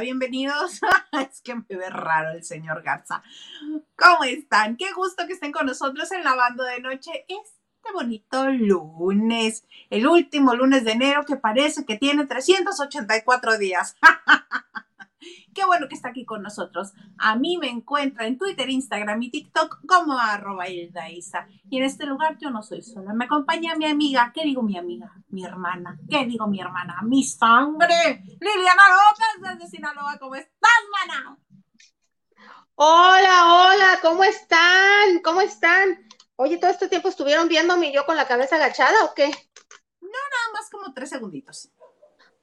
[0.00, 0.80] bienvenidos.
[1.12, 3.22] Es que me ve raro el señor Garza.
[3.96, 4.76] ¿Cómo están?
[4.76, 7.24] Qué gusto que estén con nosotros en la banda de noche.
[7.28, 13.96] Este bonito lunes, el último lunes de enero que parece que tiene 384 días.
[15.56, 16.92] Qué bueno que está aquí con nosotros.
[17.16, 20.90] A mí me encuentra en Twitter, Instagram y TikTok como arroba Y
[21.70, 23.14] en este lugar yo no soy sola.
[23.14, 24.32] Me acompaña mi amiga.
[24.34, 25.10] ¿Qué digo mi amiga?
[25.28, 25.98] Mi hermana.
[26.10, 27.00] ¿Qué digo mi hermana?
[27.04, 28.22] Mi sangre.
[28.38, 30.18] Liliana López desde Sinaloa.
[30.18, 31.38] ¿Cómo estás, mana?
[32.74, 33.98] Hola, hola.
[34.02, 35.22] ¿Cómo están?
[35.24, 36.06] ¿Cómo están?
[36.36, 39.28] Oye, ¿todo este tiempo estuvieron viéndome yo con la cabeza agachada o qué?
[40.02, 41.70] No, nada más como tres segunditos.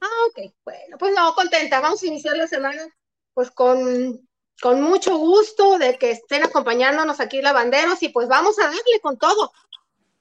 [0.00, 0.52] Ah, ok.
[0.64, 1.78] Bueno, pues no, contenta.
[1.78, 2.82] Vamos a iniciar la semana
[3.34, 4.28] pues con,
[4.62, 9.18] con mucho gusto de que estén acompañándonos aquí lavanderos y pues vamos a darle con
[9.18, 9.52] todo.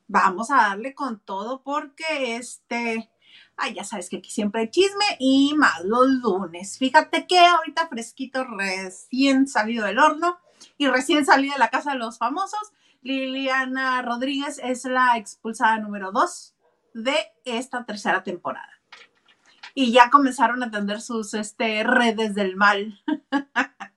[0.08, 3.10] Vamos a darle con todo porque este,
[3.56, 6.78] ay, ya sabes que aquí siempre hay chisme y más los lunes.
[6.78, 10.40] Fíjate que ahorita fresquito, recién salido del horno
[10.78, 16.12] y recién salido de la casa de los famosos, Liliana Rodríguez es la expulsada número
[16.12, 16.56] dos
[16.94, 18.73] de esta tercera temporada
[19.74, 23.02] y ya comenzaron a atender sus este, redes del mal.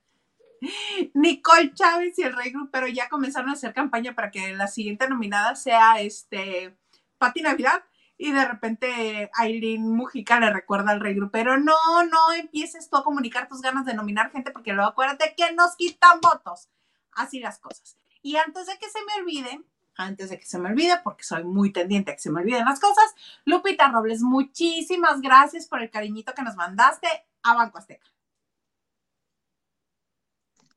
[1.13, 5.07] Nicole Chávez y el Rey Grupero ya comenzaron a hacer campaña para que la siguiente
[5.07, 6.75] nominada sea este
[7.17, 7.83] Pati Navidad
[8.17, 11.75] y de repente Aileen Mujica le recuerda al Rey Grupero, no,
[12.09, 15.75] no empieces tú a comunicar tus ganas de nominar gente porque luego acuérdate que nos
[15.75, 16.69] quitan votos.
[17.11, 17.95] Así las cosas.
[18.21, 19.61] Y antes de que se me olvide,
[19.97, 22.65] antes de que se me olvide, porque soy muy tendiente a que se me olviden
[22.65, 23.13] las cosas.
[23.45, 27.07] Lupita Robles, muchísimas gracias por el cariñito que nos mandaste
[27.43, 28.07] a Banco Azteca.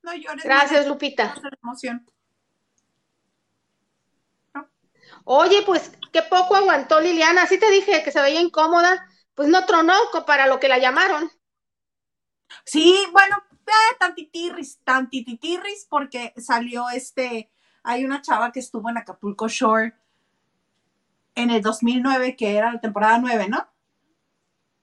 [0.03, 0.45] No llores.
[0.45, 1.35] Gracias, Lupita.
[1.63, 2.07] Emoción.
[5.25, 7.43] Oye, pues qué poco aguantó Liliana.
[7.43, 9.07] Así te dije que se veía incómoda.
[9.35, 9.95] Pues no tronó
[10.27, 11.31] para lo que la llamaron.
[12.65, 13.37] Sí, bueno,
[13.67, 17.51] eh, tantitiris, tantititirris, porque salió este
[17.83, 19.95] hay una chava que estuvo en Acapulco Shore
[21.35, 23.67] en el 2009, que era la temporada 9, ¿no?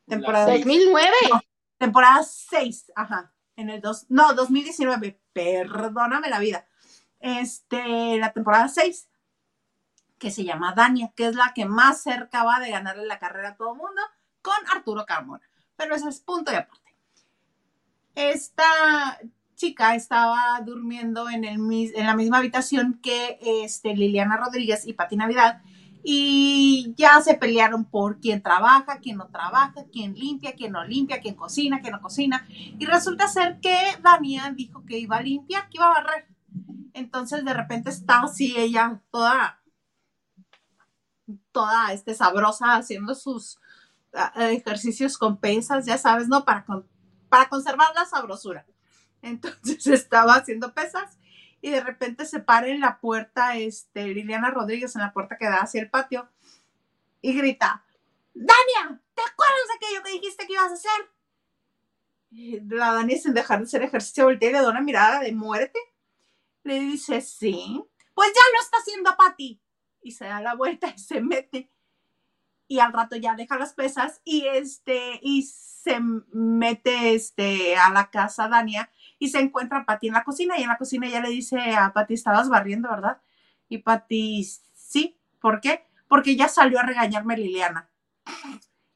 [0.07, 1.11] Temporada 2009.
[1.77, 3.33] temporada 6, ajá.
[3.55, 6.67] En el dos, no, 2019, perdóname la vida.
[7.19, 9.09] Este, la temporada 6,
[10.17, 13.49] que se llama Dania, que es la que más cerca va de ganarle la carrera
[13.49, 14.01] a todo el mundo,
[14.41, 15.47] con Arturo Carmona.
[15.75, 16.95] Pero ese es punto de aparte.
[18.15, 19.19] Esta
[19.57, 21.59] chica estaba durmiendo en, el,
[21.93, 25.61] en la misma habitación que este, Liliana Rodríguez y Pati Navidad
[26.03, 31.19] y ya se pelearon por quién trabaja, quién no trabaja, quién limpia, quién no limpia,
[31.19, 32.47] quién cocina, quién no cocina.
[32.49, 36.27] Y resulta ser que Dania dijo que iba a limpiar, que iba a barrer.
[36.93, 39.59] Entonces de repente está así ella toda,
[41.51, 43.59] toda este, sabrosa haciendo sus
[44.13, 46.45] ah, ejercicios con pesas, ya sabes, ¿no?
[46.45, 46.65] Para,
[47.27, 48.65] para conservar la sabrosura.
[49.27, 51.17] Entonces estaba haciendo pesas
[51.61, 55.45] y de repente se para en la puerta, este, Liliana Rodríguez en la puerta que
[55.45, 56.29] da hacia el patio
[57.21, 57.83] y grita,
[58.33, 61.17] Dania, ¿te acuerdas de aquello que dijiste que ibas a hacer?
[62.29, 65.79] la Dania sin dejar de hacer ejercicio voltea y le da una mirada de muerte.
[66.63, 67.83] Le dice, sí,
[68.13, 69.61] pues ya lo está haciendo Pati.
[70.01, 71.71] Y se da la vuelta y se mete.
[72.67, 75.99] Y al rato ya deja las pesas y este, y se
[76.33, 80.69] mete este, a la casa Dania y se encuentra Pati en la cocina y en
[80.69, 83.21] la cocina ella le dice a Pati, estabas barriendo, ¿verdad?
[83.69, 84.43] Y Pati,
[84.73, 85.85] sí, ¿por qué?
[86.07, 87.89] Porque ya salió a regañarme Liliana.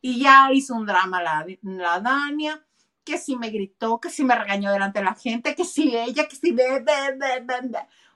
[0.02, 2.66] Y ya hizo un drama la, la Dania,
[3.04, 6.28] que sí me gritó, que sí me regañó delante de la gente, que sí ella,
[6.28, 6.52] que sí...
[6.52, 6.84] De,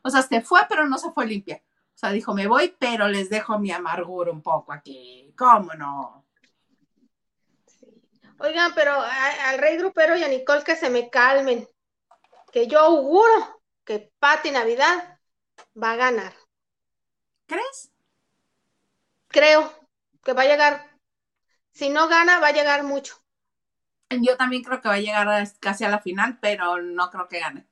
[0.01, 1.61] o sea, se fue, pero no se fue limpia.
[1.95, 5.33] O sea, dijo, me voy, pero les dejo mi amargura un poco aquí.
[5.37, 6.25] ¿Cómo no?
[8.37, 8.93] Oigan, pero
[9.45, 11.67] al rey grupero y a Nicole que se me calmen
[12.55, 15.19] que yo auguro que Pati Navidad
[15.75, 16.33] va a ganar.
[17.47, 17.91] ¿Crees?
[19.27, 19.89] Creo
[20.23, 20.97] que va a llegar.
[21.73, 23.21] Si no gana, va a llegar mucho.
[24.09, 25.27] Yo también creo que va a llegar
[25.59, 27.67] casi a la final, pero no creo que gane.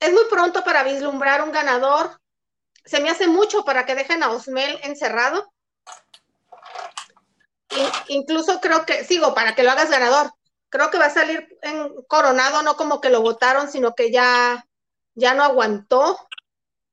[0.00, 2.20] Es muy pronto para vislumbrar un ganador.
[2.84, 5.54] Se me hace mucho para que dejen a Osmel encerrado.
[8.08, 10.34] incluso creo que, sigo, para que lo hagas ganador
[10.74, 14.66] creo que va a salir en coronado, no como que lo votaron, sino que ya,
[15.14, 16.18] ya no aguantó.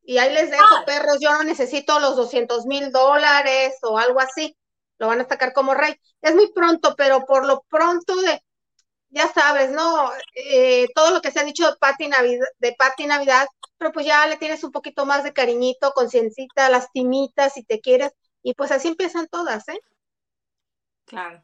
[0.04, 4.56] Y ahí les dejo, perros, yo no necesito los 200 mil dólares o algo así.
[5.00, 5.96] Lo van a sacar como rey.
[6.22, 8.44] Es muy pronto, pero por lo pronto de,
[9.10, 10.12] ya sabes, ¿no?
[10.36, 13.48] Eh, todo lo que se ha dicho de Pati Navidad, de Pati Navidad,
[13.80, 18.12] pero pues ya le tienes un poquito más de cariñito, conciencita, lastimita, si te quieres,
[18.44, 19.80] y pues así empiezan todas, ¿eh?
[21.06, 21.44] Claro.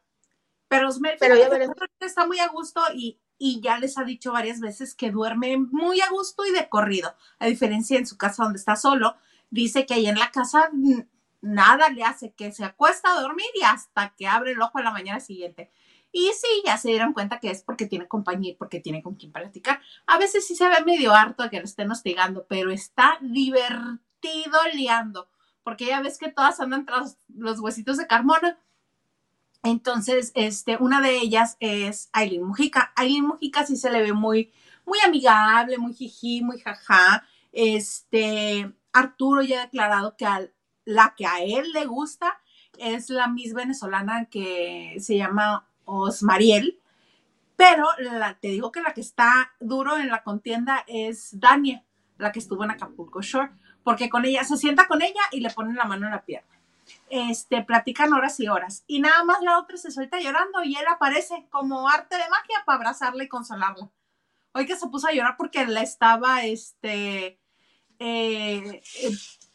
[0.67, 1.77] Pero, Osmel, Pero ya fíjate, veremos.
[1.99, 6.01] está muy a gusto y, y ya les ha dicho varias veces que duerme muy
[6.01, 7.15] a gusto y de corrido.
[7.39, 9.15] A diferencia en su casa donde está solo,
[9.49, 10.69] dice que ahí en la casa
[11.41, 14.83] nada le hace que se acuesta a dormir y hasta que abre el ojo a
[14.83, 15.71] la mañana siguiente.
[16.11, 19.15] Y sí, ya se dieron cuenta que es porque tiene compañía y porque tiene con
[19.15, 19.81] quien platicar.
[20.05, 24.57] A veces sí se ve medio harto de que lo estén hostigando, pero está divertido
[24.73, 25.29] liando,
[25.63, 28.59] porque ya ves que todas andan tras los huesitos de Carmona.
[29.69, 32.93] Entonces, este, una de ellas es Aileen Mujica.
[32.95, 34.53] Aileen Mujica sí se le ve muy,
[34.85, 37.25] muy amigable, muy jiji, muy jaja.
[37.51, 40.25] Este, Arturo ya ha declarado que
[40.85, 42.39] la que a él le gusta
[42.77, 46.79] es la Miss venezolana que se llama Osmariel.
[47.57, 47.87] Pero
[48.39, 51.83] te digo que la que está duro en la contienda es Dania,
[52.17, 53.51] la que estuvo en Acapulco Shore,
[53.83, 56.56] porque con ella se sienta con ella y le ponen la mano en la pierna
[57.09, 58.83] este, platican horas y horas.
[58.87, 62.63] Y nada más la otra se suelta llorando y él aparece como arte de magia
[62.65, 63.89] para abrazarla y consolarla.
[64.53, 67.39] Hoy que se puso a llorar porque le estaba, este,
[67.99, 68.81] eh,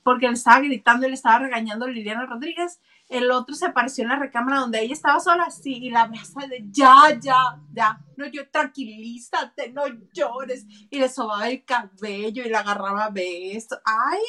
[0.02, 2.80] porque le estaba gritando y le estaba regañando Liliana Rodríguez.
[3.08, 6.46] El otro se apareció en la recámara donde ella estaba sola, así, y la abraza
[6.46, 9.82] de ya, ya, ya, no, yo tranquilízate, no
[10.12, 10.64] llores.
[10.88, 13.78] Y le sobaba el cabello y la agarraba besos.
[13.84, 14.20] ¡Ay!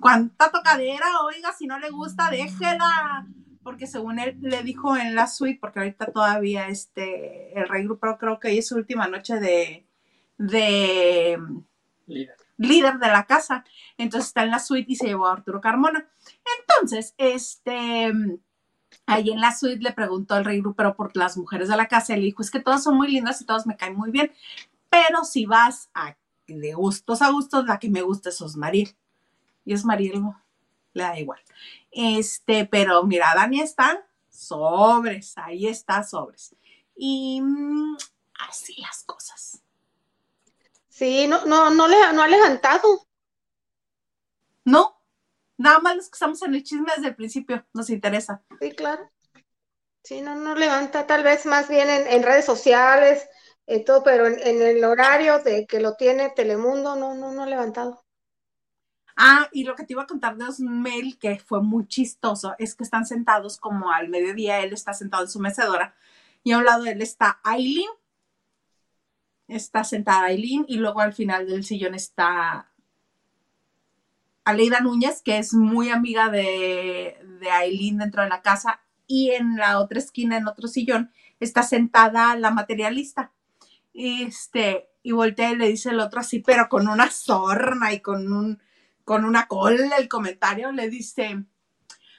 [0.00, 3.26] Cuánta tocadera, oiga, si no le gusta, déjela.
[3.62, 8.16] Porque según él le dijo en la suite, porque ahorita todavía este, el rey grupo
[8.18, 9.86] creo que hoy es su última noche de,
[10.38, 11.38] de
[12.06, 12.36] Líder.
[12.56, 13.64] líder de la casa.
[13.98, 16.08] Entonces está en la suite y se llevó a Arturo Carmona.
[16.60, 18.10] Entonces, este,
[19.04, 22.16] ahí en la suite le preguntó al rey grupero por las mujeres de la casa
[22.16, 24.32] le dijo, es que todas son muy lindas y todas me caen muy bien,
[24.88, 26.16] pero si vas a
[26.46, 28.96] de gustos a gustos, la que me gusta es Osmaril
[29.68, 30.22] y es Mariel,
[30.94, 31.40] le da igual.
[31.90, 36.56] Este, pero mira, Dani está sobres, ahí está sobres.
[36.96, 37.98] Y mm,
[38.48, 39.62] así las cosas.
[40.88, 43.06] Sí, no, no, no, le, no ha levantado.
[44.64, 45.02] No,
[45.58, 48.42] nada más los que estamos en el chisme desde el principio, nos interesa.
[48.58, 49.10] Sí, claro.
[50.02, 53.28] Sí, no, no levanta, tal vez más bien en, en redes sociales,
[53.66, 57.42] en todo, pero en, en, el horario de que lo tiene Telemundo, no, no, no
[57.42, 58.07] ha levantado.
[59.20, 62.76] Ah, y lo que te iba a contar de Osmel, que fue muy chistoso, es
[62.76, 65.96] que están sentados como al mediodía, él está sentado en su mecedora
[66.44, 67.90] y a un lado de él está Aileen,
[69.48, 72.70] está sentada Aileen y luego al final del sillón está
[74.44, 79.56] Aleida Núñez, que es muy amiga de, de Aileen dentro de la casa y en
[79.56, 81.10] la otra esquina, en otro sillón,
[81.40, 83.32] está sentada la materialista.
[83.94, 88.32] Este, y voltea y le dice el otro así, pero con una sorna y con
[88.32, 88.60] un
[89.08, 91.42] con una cola el comentario, le dice,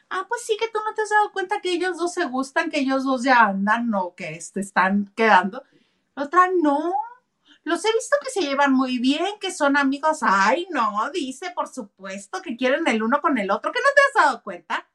[0.10, 2.72] ah, pues sí que tú no te has dado cuenta que ellos dos se gustan,
[2.72, 5.62] que ellos dos ya andan o que te están quedando.
[6.16, 6.92] La otra, no,
[7.62, 10.22] los he visto que se llevan muy bien, que son amigos.
[10.24, 14.20] Ay, no, dice, por supuesto, que quieren el uno con el otro, que no te
[14.20, 14.90] has dado cuenta.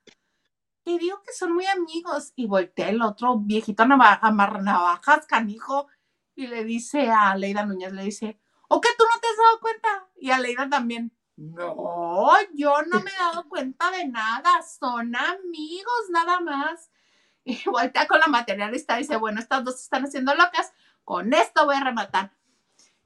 [0.82, 2.32] Te digo que son muy amigos.
[2.34, 5.86] Y voltea el otro viejito amarnavajas, canijo,
[6.34, 9.60] y le dice a Leida Núñez, le dice, ¿o que tú no te has dado
[9.60, 10.08] cuenta?
[10.16, 16.11] Y a Leida también, no, yo no me he dado cuenta de nada, son amigos
[16.11, 16.91] nada más.
[17.47, 20.73] Y voltea con la materialista y dice, bueno, estas dos están haciendo locas,
[21.05, 22.33] con esto voy a rematar.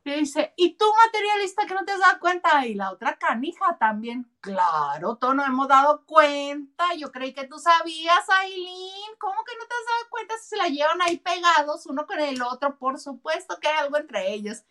[0.05, 2.65] Y dice, ¿y tú materialista que no te has dado cuenta?
[2.65, 7.59] Y la otra canija también, claro, todos nos hemos dado cuenta, yo creí que tú
[7.59, 11.87] sabías, Aileen, ¿cómo que no te has dado cuenta si se la llevan ahí pegados
[11.87, 12.79] uno con el otro?
[12.79, 14.63] Por supuesto que hay algo entre ellos.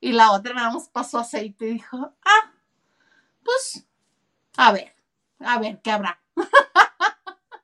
[0.00, 2.52] Y la otra nada más pasó aceite y dijo, ah,
[3.46, 3.86] pues,
[4.58, 4.94] a ver,
[5.40, 6.20] a ver, ¿qué habrá?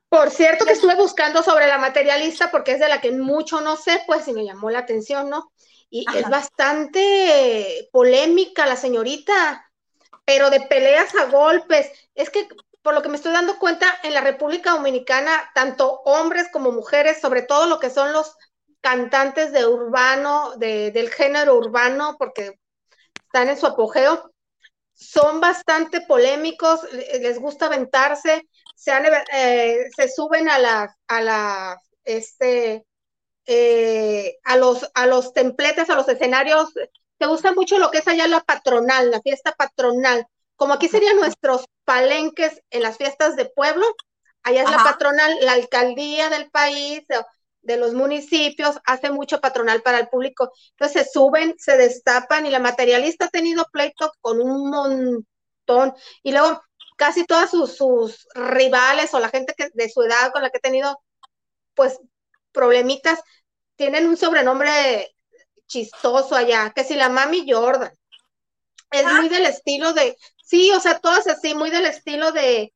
[0.09, 3.75] Por cierto, que estuve buscando sobre la materialista porque es de la que mucho no
[3.75, 5.51] sé, pues, y me llamó la atención, ¿no?
[5.89, 6.19] Y Ajá.
[6.19, 9.71] es bastante polémica la señorita,
[10.25, 11.91] pero de peleas a golpes.
[12.15, 12.47] Es que,
[12.81, 17.19] por lo que me estoy dando cuenta, en la República Dominicana, tanto hombres como mujeres,
[17.19, 18.35] sobre todo lo que son los
[18.81, 22.59] cantantes de urbano, de, del género urbano, porque
[23.15, 24.32] están en su apogeo,
[24.93, 31.77] son bastante polémicos, les gusta aventarse, se, han, eh, se suben a la, a la,
[32.03, 32.85] este,
[33.45, 36.73] eh, a los, a los templetes, a los escenarios,
[37.17, 41.17] te gusta mucho lo que es allá la patronal, la fiesta patronal, como aquí serían
[41.17, 43.85] nuestros palenques en las fiestas de pueblo,
[44.43, 44.77] allá es Ajá.
[44.77, 47.03] la patronal, la alcaldía del país,
[47.63, 50.51] de los municipios, hace mucho patronal para el público.
[50.71, 55.95] Entonces se suben, se destapan y la materialista ha tenido pleito con un montón.
[56.21, 56.61] Y luego
[56.97, 60.57] casi todas sus, sus rivales o la gente que, de su edad con la que
[60.57, 61.01] ha tenido,
[61.73, 61.99] pues
[62.51, 63.19] problemitas,
[63.75, 65.15] tienen un sobrenombre
[65.65, 67.91] chistoso allá, que si la mami Jordan.
[68.91, 70.15] Es muy del estilo de,
[70.45, 72.71] sí, o sea, todas así, muy del estilo de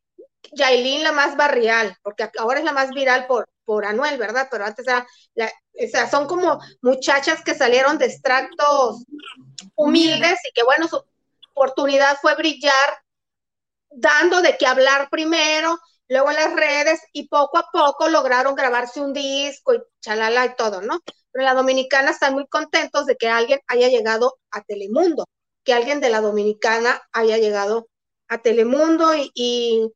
[0.51, 4.47] Yailin, la más barrial, porque ahora es la más viral por, por Anuel, ¿verdad?
[4.50, 5.05] Pero antes era,
[5.36, 9.03] o sea, son como muchachas que salieron de extractos
[9.75, 11.03] humildes y que, bueno, su
[11.53, 12.97] oportunidad fue brillar
[13.89, 19.01] dando de qué hablar primero, luego en las redes y poco a poco lograron grabarse
[19.01, 21.01] un disco y chalala y todo, ¿no?
[21.31, 25.25] Pero la dominicana están muy contentos de que alguien haya llegado a Telemundo,
[25.65, 27.89] que alguien de la dominicana haya llegado
[28.29, 29.91] a Telemundo y, y,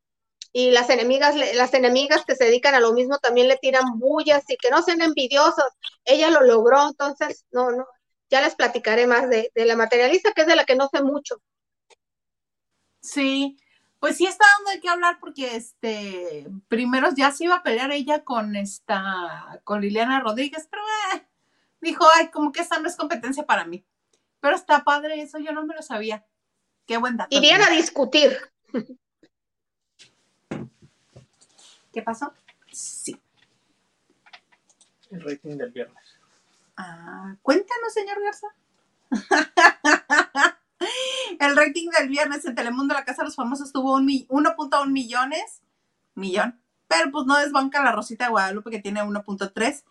[0.53, 4.57] las enemigas, las enemigas que se dedican a lo mismo también le tiran bullas y
[4.57, 5.65] que no sean envidiosos.
[6.03, 7.87] Ella lo logró, entonces, no, no,
[8.29, 11.01] ya les platicaré más de, de la materialista, que es de la que no sé
[11.03, 11.41] mucho.
[13.01, 13.57] Sí,
[13.99, 17.91] pues sí está dando de qué hablar porque este primero ya se iba a pelear
[17.91, 20.81] ella con esta con Liliana Rodríguez, pero
[21.13, 21.27] eh,
[21.81, 23.85] dijo, ay, como que esta no es competencia para mí.
[24.39, 26.25] Pero está padre eso, yo no me lo sabía.
[26.87, 27.35] Qué buen dato.
[27.35, 28.37] Irían a discutir.
[31.91, 32.33] ¿Qué pasó?
[32.71, 33.19] Sí.
[35.09, 36.03] El rating del viernes.
[36.77, 38.47] Ah, cuéntanos, señor Garza.
[41.39, 45.61] El rating del viernes en Telemundo, la Casa de los Famosos, tuvo 1.1 millones,
[46.15, 49.83] millón, pero pues no desbanca la Rosita de Guadalupe que tiene 1.3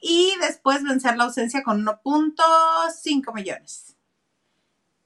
[0.00, 3.96] y después vencer la ausencia con 1.5 millones.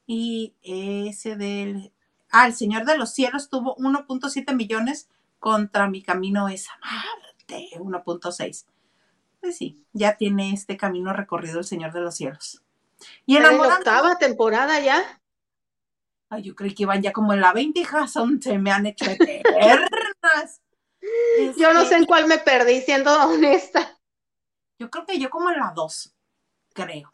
[0.06, 1.92] Y ese del...
[2.30, 5.09] Ah, el Señor de los Cielos tuvo 1.7 millones
[5.42, 8.64] contra Mi Camino es Amarte, 1.6.
[9.40, 12.62] Pues sí, ya tiene este camino recorrido el Señor de los Cielos.
[13.26, 15.20] Y en la octava temporada ya.
[16.30, 19.04] Ay, yo creí que iban ya como en la 20, hijas, se me han hecho
[19.11, 20.62] eternas.
[21.58, 23.99] yo no sé en cuál me perdí, siendo honesta.
[24.78, 26.14] Yo creo que yo como en la 2,
[26.72, 27.12] creo.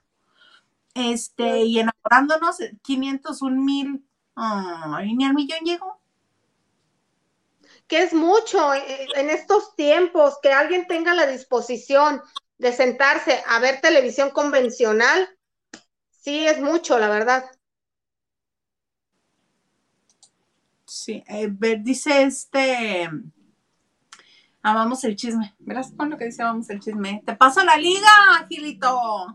[0.93, 4.07] Este, y enamorándonos, 501 mil.
[4.35, 5.98] Ay, ni al millón llegó.
[7.89, 12.23] Que es mucho eh, en estos tiempos, que alguien tenga la disposición
[12.59, 15.29] de sentarse a ver televisión convencional,
[16.11, 17.51] sí es mucho, la verdad.
[20.85, 21.49] Sí, eh,
[21.81, 23.09] dice este.
[24.63, 25.55] Amamos el chisme.
[25.59, 27.23] Verás con lo que dice amamos el chisme.
[27.25, 29.35] Te paso la liga, Gilito.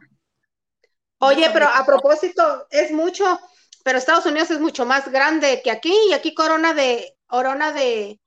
[1.19, 3.39] Oye, pero a propósito, es mucho,
[3.83, 8.19] pero Estados Unidos es mucho más grande que aquí, y aquí Corona de, Corona de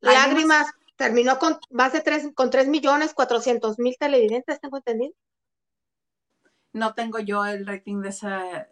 [0.00, 5.14] lágrimas, terminó con más de tres, con tres millones cuatrocientos mil televidentes, tengo entendido.
[6.72, 8.68] No tengo yo el rating de esa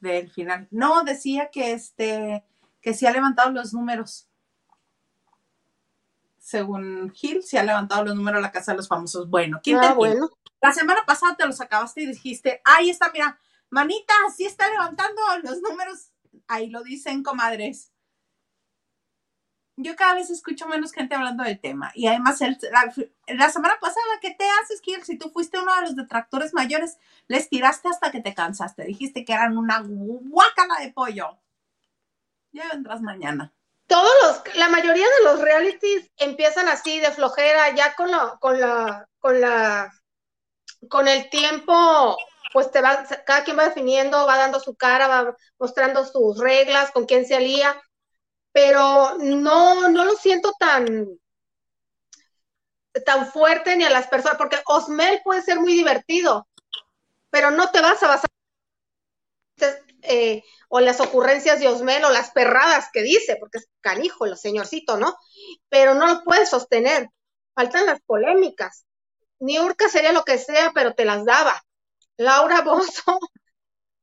[0.00, 0.68] del final.
[0.70, 2.44] No, decía que este
[2.80, 4.28] que sí ha levantado los números.
[6.38, 9.28] Según Gil, sí ha levantado los números la Casa de los Famosos.
[9.28, 10.30] Bueno, ¿quién ah, bueno.
[10.60, 13.38] La semana pasada te los acabaste y dijiste, ahí está, mira,
[13.70, 16.10] manita, sí está levantando los números.
[16.46, 17.92] Ahí lo dicen, comadres.
[19.80, 21.92] Yo cada vez escucho menos gente hablando del tema.
[21.94, 25.04] Y además, la, semana pasada, ¿qué te haces, Gil?
[25.04, 28.82] Si tú fuiste uno de los detractores mayores, les tiraste hasta que te cansaste.
[28.82, 31.38] Dijiste que eran una guácala de pollo.
[32.50, 33.54] Ya vendrás mañana.
[33.86, 38.58] Todos los, la mayoría de los realities empiezan así de flojera, ya con la, con
[38.58, 39.94] la, con la,
[40.88, 42.16] con el tiempo,
[42.52, 46.90] pues te va, cada quien va definiendo, va dando su cara, va mostrando sus reglas,
[46.90, 47.80] con quién se alía,
[48.52, 51.08] pero no, no lo siento tan,
[53.04, 56.48] tan fuerte ni a las personas, porque Osmel puede ser muy divertido,
[57.30, 58.30] pero no te vas a basar
[60.02, 64.36] eh, o las ocurrencias de Osmel o las perradas que dice, porque es canijo el
[64.36, 65.16] señorcito, ¿no?
[65.68, 67.08] Pero no lo puedes sostener.
[67.54, 68.84] Faltan las polémicas.
[69.40, 71.62] Niurka sería lo que sea, pero te las daba.
[72.16, 73.18] Laura Bozo,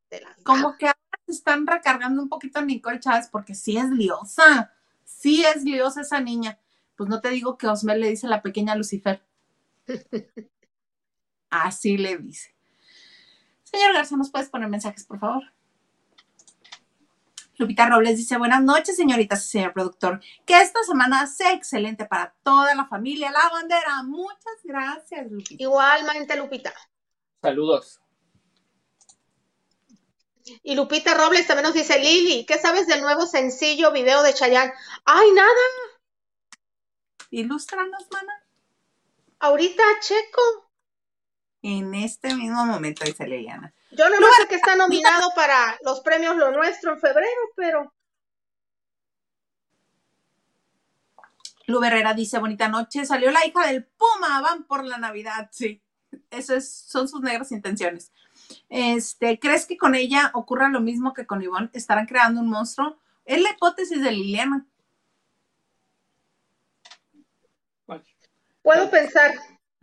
[0.10, 0.36] te las
[0.80, 0.95] que se
[1.32, 4.74] están recargando un poquito a Nicole Chávez, porque sí es liosa.
[5.04, 6.60] Sí es liosa esa niña.
[6.96, 9.24] Pues no te digo que Osmel le dice la pequeña Lucifer.
[11.50, 12.56] Así le dice.
[13.64, 15.44] Señor Garza, ¿nos puedes poner mensajes, por favor?
[17.58, 20.22] Lupita Robles dice, buenas noches, señoritas y señor productor.
[20.46, 23.32] Que esta semana sea excelente para toda la familia.
[23.32, 24.04] La bandera.
[24.04, 25.64] Muchas gracias, Lupita.
[25.64, 26.74] Igualmente, Lupita.
[27.42, 28.02] Saludos.
[30.64, 34.74] Y Lupita Robles también nos dice, Lili, ¿qué sabes del nuevo sencillo video de Chayanne?
[35.04, 35.50] ¡Ay, nada!
[37.32, 38.34] Ilústranos, mana.
[39.40, 40.70] Ahorita, Checo.
[41.62, 43.74] En este mismo momento, dice Liliana.
[43.92, 47.94] Yo no, sé que está nominado para los premios Lo Nuestro en febrero, pero.
[51.66, 55.82] Lu Herrera dice, bonita noche, salió la hija del Puma, van por la Navidad, sí.
[56.30, 58.12] Esas son sus negras intenciones.
[58.70, 61.70] Este, ¿crees que con ella ocurra lo mismo que con Ivonne?
[61.74, 62.98] ¿Estarán creando un monstruo?
[63.26, 64.66] Es la hipótesis de Liliana.
[68.62, 69.36] Puedo pensar.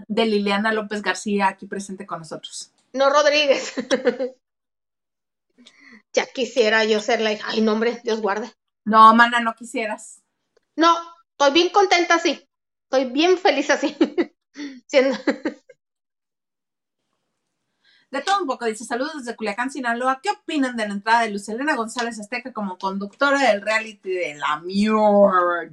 [0.09, 2.73] De Liliana López García, aquí presente con nosotros.
[2.92, 3.75] No Rodríguez.
[6.12, 7.47] ya quisiera yo ser la hija.
[7.49, 8.52] Ay, no, hombre, Dios guarde.
[8.85, 10.23] No, mana, no quisieras.
[10.75, 10.92] No,
[11.31, 12.49] estoy bien contenta así.
[12.85, 13.97] Estoy bien feliz así.
[14.87, 15.16] Siendo.
[18.12, 20.21] De todo un poco, dice, saludos desde Culiacán, Sinaloa.
[20.23, 24.59] ¿Qué opinan de la entrada de Lucelena González Azteca como conductora del reality de la
[24.59, 25.73] Muir?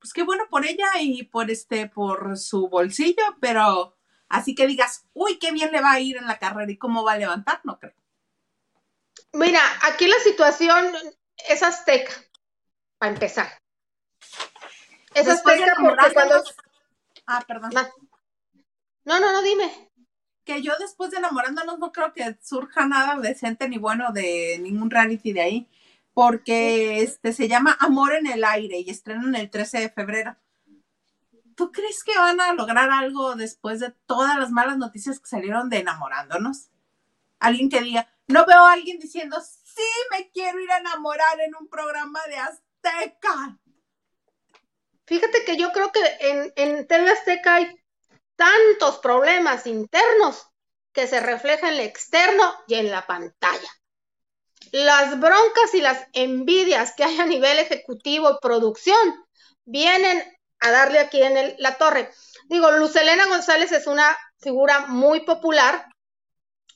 [0.00, 3.98] Pues qué bueno por ella y por este, por su bolsillo, pero
[4.30, 7.04] así que digas, uy, qué bien le va a ir en la carrera y cómo
[7.04, 7.92] va a levantar, no creo.
[9.34, 10.90] Mira, aquí la situación
[11.50, 12.14] es azteca,
[12.96, 13.58] para empezar.
[15.12, 16.42] Es Después azteca porque cuando...
[17.26, 17.72] Ah, perdón.
[19.04, 19.90] No, no, no, dime.
[20.46, 24.90] Que yo después de enamorándonos no creo que surja nada decente ni bueno de ningún
[24.90, 25.68] reality de ahí.
[26.14, 30.36] Porque este se llama Amor en el Aire y estrenan el 13 de febrero.
[31.56, 35.68] ¿Tú crees que van a lograr algo después de todas las malas noticias que salieron
[35.68, 36.70] de enamorándonos?
[37.38, 41.54] Alguien que diga, no veo a alguien diciendo, sí, me quiero ir a enamorar en
[41.54, 43.58] un programa de Azteca.
[45.06, 47.78] Fíjate que yo creo que en, en TV Azteca hay
[48.36, 50.48] tantos problemas internos
[50.92, 53.68] que se reflejan en el externo y en la pantalla.
[54.72, 59.26] Las broncas y las envidias que hay a nivel ejecutivo y producción
[59.64, 60.22] vienen
[60.60, 62.10] a darle aquí en la torre.
[62.46, 65.86] Digo, Lucelena González es una figura muy popular,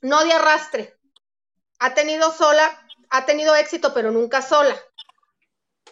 [0.02, 0.96] no de arrastre.
[1.78, 2.70] Ha tenido sola,
[3.08, 4.76] ha tenido éxito, pero nunca sola.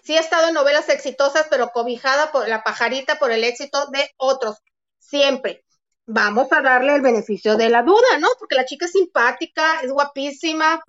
[0.02, 4.10] Sí ha estado en novelas exitosas, pero cobijada por la pajarita por el éxito de
[4.16, 4.58] otros.
[4.98, 5.64] Siempre.
[6.06, 8.28] Vamos a darle el beneficio de la duda, ¿no?
[8.38, 10.82] Porque la chica es simpática, es guapísima,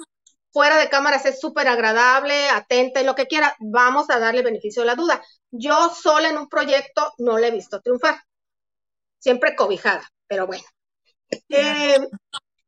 [0.51, 3.55] fuera de cámaras es súper agradable, atenta y lo que quiera.
[3.59, 5.21] Vamos a darle el beneficio de la duda.
[5.51, 8.21] Yo sola en un proyecto no la he visto triunfar.
[9.17, 10.63] Siempre cobijada, pero bueno.
[11.49, 11.97] Eh,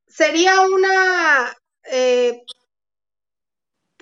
[0.08, 2.43] sería una, eh,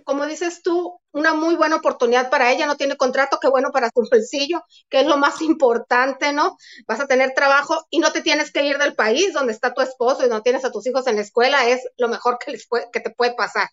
[0.03, 2.65] como dices tú, una muy buena oportunidad para ella.
[2.67, 6.57] No tiene contrato, qué bueno para su bolsillo, que es lo más importante, ¿no?
[6.87, 9.81] Vas a tener trabajo y no te tienes que ir del país donde está tu
[9.81, 11.67] esposo y no tienes a tus hijos en la escuela.
[11.67, 13.69] Es lo mejor que, les puede- que te puede pasar.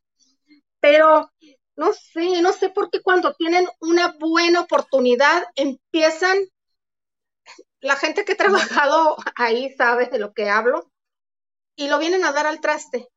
[0.80, 1.30] Pero
[1.76, 6.38] no sé, no sé por qué cuando tienen una buena oportunidad empiezan,
[7.80, 10.90] la gente que ha trabajado ahí sabe de lo que hablo,
[11.76, 13.08] y lo vienen a dar al traste.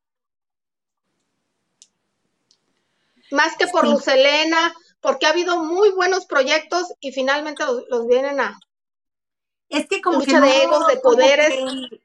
[3.30, 3.92] Más que por Sí.
[3.92, 8.58] Lucelena, porque ha habido muy buenos proyectos y finalmente los, los vienen a...
[9.68, 11.48] Es que como Lucha que no, de egos, de poderes.
[11.50, 12.00] que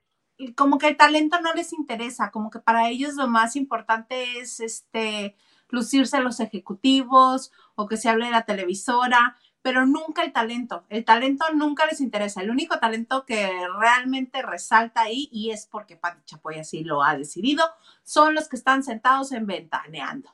[0.56, 4.60] como que el talento no les interesa, como que para ellos lo más importante es
[4.60, 5.36] este
[5.70, 10.86] lucirse los ejecutivos o que se hable de la televisora, pero nunca el talento.
[10.90, 12.42] El talento nunca les interesa.
[12.42, 17.18] El único talento que realmente resalta ahí, y es porque Pati Chapoy así lo ha
[17.18, 17.66] decidido,
[18.04, 20.30] son los que están sentados en ventaneando.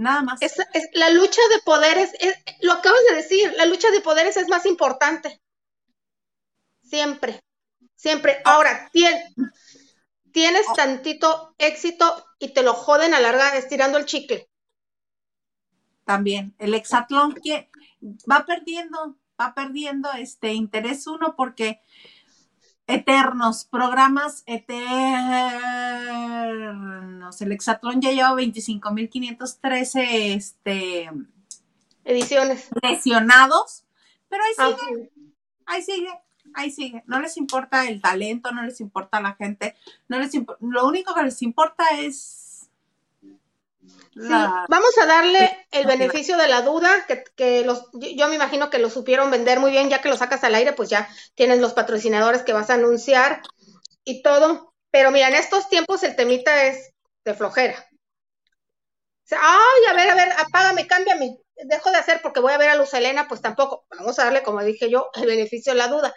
[0.00, 0.40] Nada más.
[0.40, 4.36] Es, es- la lucha de poderes, es, lo acabas de decir, la lucha de poderes
[4.38, 5.42] es más importante.
[6.82, 7.40] Siempre,
[7.96, 8.40] siempre.
[8.46, 9.22] Ahora, tien-
[10.32, 14.46] tienes tantito éxito y te lo joden a larga estirando el chicle.
[16.04, 16.54] también.
[16.58, 17.70] El hexatlón que
[18.28, 21.82] va perdiendo, va perdiendo este interés uno porque
[22.86, 24.44] eternos, programas
[26.20, 27.40] eternos.
[27.40, 31.10] El hexatlón ya lleva 25.513 este,
[32.04, 32.68] Ediciones.
[32.82, 33.84] lesionados,
[34.28, 35.10] pero ahí Ah, sigue,
[35.66, 36.10] ahí sigue,
[36.54, 37.04] ahí sigue.
[37.06, 39.76] No les importa el talento, no les importa la gente,
[40.08, 42.46] no les lo único que les importa es
[44.14, 48.70] la- vamos a darle el beneficio de la duda, que, que los, yo, me imagino
[48.70, 51.60] que lo supieron vender muy bien, ya que lo sacas al aire, pues ya tienes
[51.60, 53.42] los patrocinadores que vas a anunciar
[54.04, 54.74] y todo.
[54.90, 56.92] Pero mira, en estos tiempos el temita es
[57.24, 57.86] de flojera.
[59.24, 61.38] O sea, ay, a ver, a ver, apágame, cámbiame.
[61.64, 63.86] Dejo de hacer porque voy a ver a Luz Helena, pues tampoco.
[63.98, 66.14] Vamos a darle, como dije yo, el beneficio de la duda.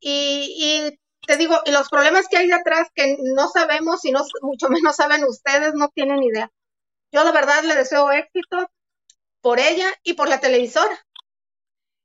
[0.00, 0.54] Y,
[0.90, 4.68] y te digo, y los problemas que hay detrás que no sabemos y no, mucho
[4.70, 6.50] menos saben ustedes, no tienen idea.
[7.16, 8.70] Yo de verdad le deseo éxito
[9.40, 11.06] por ella y por la televisora.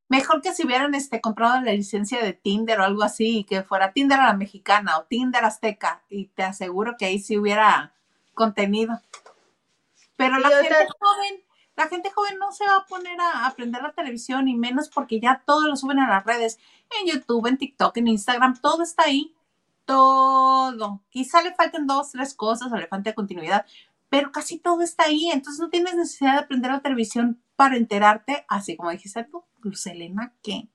[0.07, 3.61] Mejor que si hubieran este, comprado la licencia de Tinder o algo así, y que
[3.61, 7.93] fuera Tinder a la mexicana o Tinder azteca, y te aseguro que ahí sí hubiera
[8.33, 9.01] contenido.
[10.15, 11.43] Pero la gente joven,
[11.75, 15.19] La gente joven no se va a poner a aprender la televisión y menos porque
[15.19, 16.57] ya todo lo suben a las redes,
[17.01, 19.35] en YouTube, en TikTok, en Instagram, todo está ahí.
[19.83, 21.01] Todo.
[21.09, 23.65] Quizá le falten dos, tres cosas o le falte continuidad,
[24.11, 25.31] pero casi todo está ahí.
[25.31, 29.87] Entonces no tienes necesidad de aprender la televisión para enterarte, así como dijiste tú, Luz
[29.87, 30.67] Elena, ¿qué?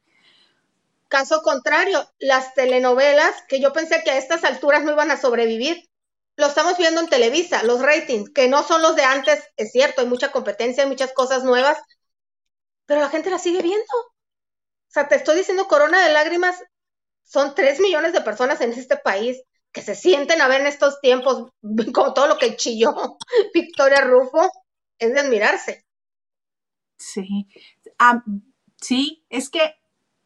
[1.08, 5.86] Caso contrario, las telenovelas que yo pensé que a estas alturas no iban a sobrevivir,
[6.36, 10.00] lo estamos viendo en Televisa, los ratings, que no son los de antes, es cierto,
[10.00, 11.76] hay mucha competencia, hay muchas cosas nuevas,
[12.86, 13.84] pero la gente la sigue viendo.
[13.84, 16.56] O sea, te estoy diciendo, Corona de Lágrimas,
[17.22, 19.42] son tres millones de personas en este país
[19.76, 21.52] que se sienten a ver en estos tiempos,
[21.94, 22.94] como todo lo que chilló
[23.54, 24.50] Victoria Rufo,
[24.98, 25.84] es de admirarse.
[26.96, 27.46] Sí,
[27.98, 28.24] ah,
[28.80, 29.74] sí, es que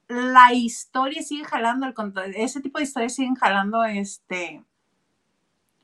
[0.06, 4.64] la historia sigue jalando, el ese tipo de historias siguen jalando, este,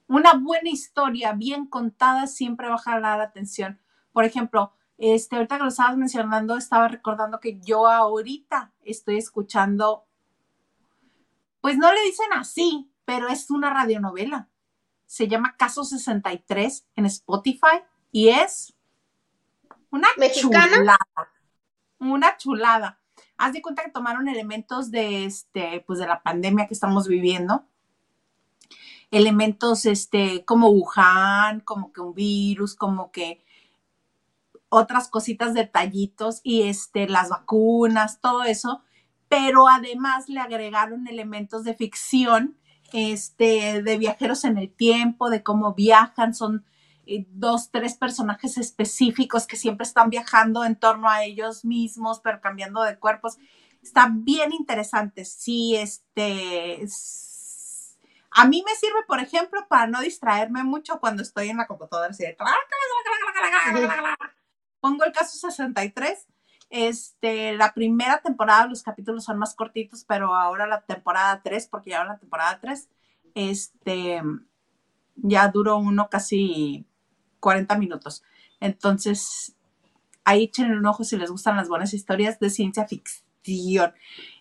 [0.06, 3.80] una buena historia bien contada siempre va a jalar la atención.
[4.12, 10.04] Por ejemplo, este, ahorita que lo estabas mencionando, estaba recordando que yo ahorita estoy escuchando,
[11.60, 14.50] pues no le dicen así, pero es una radionovela.
[15.06, 17.80] Se llama Caso 63 en Spotify
[18.12, 18.74] y es
[19.90, 20.98] una chulada.
[21.98, 23.00] Una chulada
[23.36, 27.64] haz de cuenta que tomaron elementos de este, pues de la pandemia que estamos viviendo,
[29.10, 33.44] elementos este, como Wuhan, como que un virus, como que
[34.68, 38.82] otras cositas, detallitos y este, las vacunas, todo eso,
[39.28, 42.56] pero además le agregaron elementos de ficción,
[42.92, 46.64] este, de viajeros en el tiempo, de cómo viajan, son
[47.28, 52.82] dos, tres personajes específicos que siempre están viajando en torno a ellos mismos, pero cambiando
[52.82, 53.38] de cuerpos.
[53.82, 55.24] Está bien interesante.
[55.24, 56.84] Sí, este.
[58.32, 62.12] A mí me sirve, por ejemplo, para no distraerme mucho cuando estoy en la computadora.
[64.80, 66.26] Pongo el caso 63.
[66.68, 71.90] Este, la primera temporada, los capítulos son más cortitos, pero ahora la temporada 3, porque
[71.90, 72.88] ya la temporada 3,
[73.34, 74.22] este,
[75.16, 76.86] ya duró uno casi
[77.40, 78.22] 40 minutos.
[78.60, 79.56] Entonces,
[80.24, 83.94] ahí echen un ojo si les gustan las buenas historias de ciencia ficción.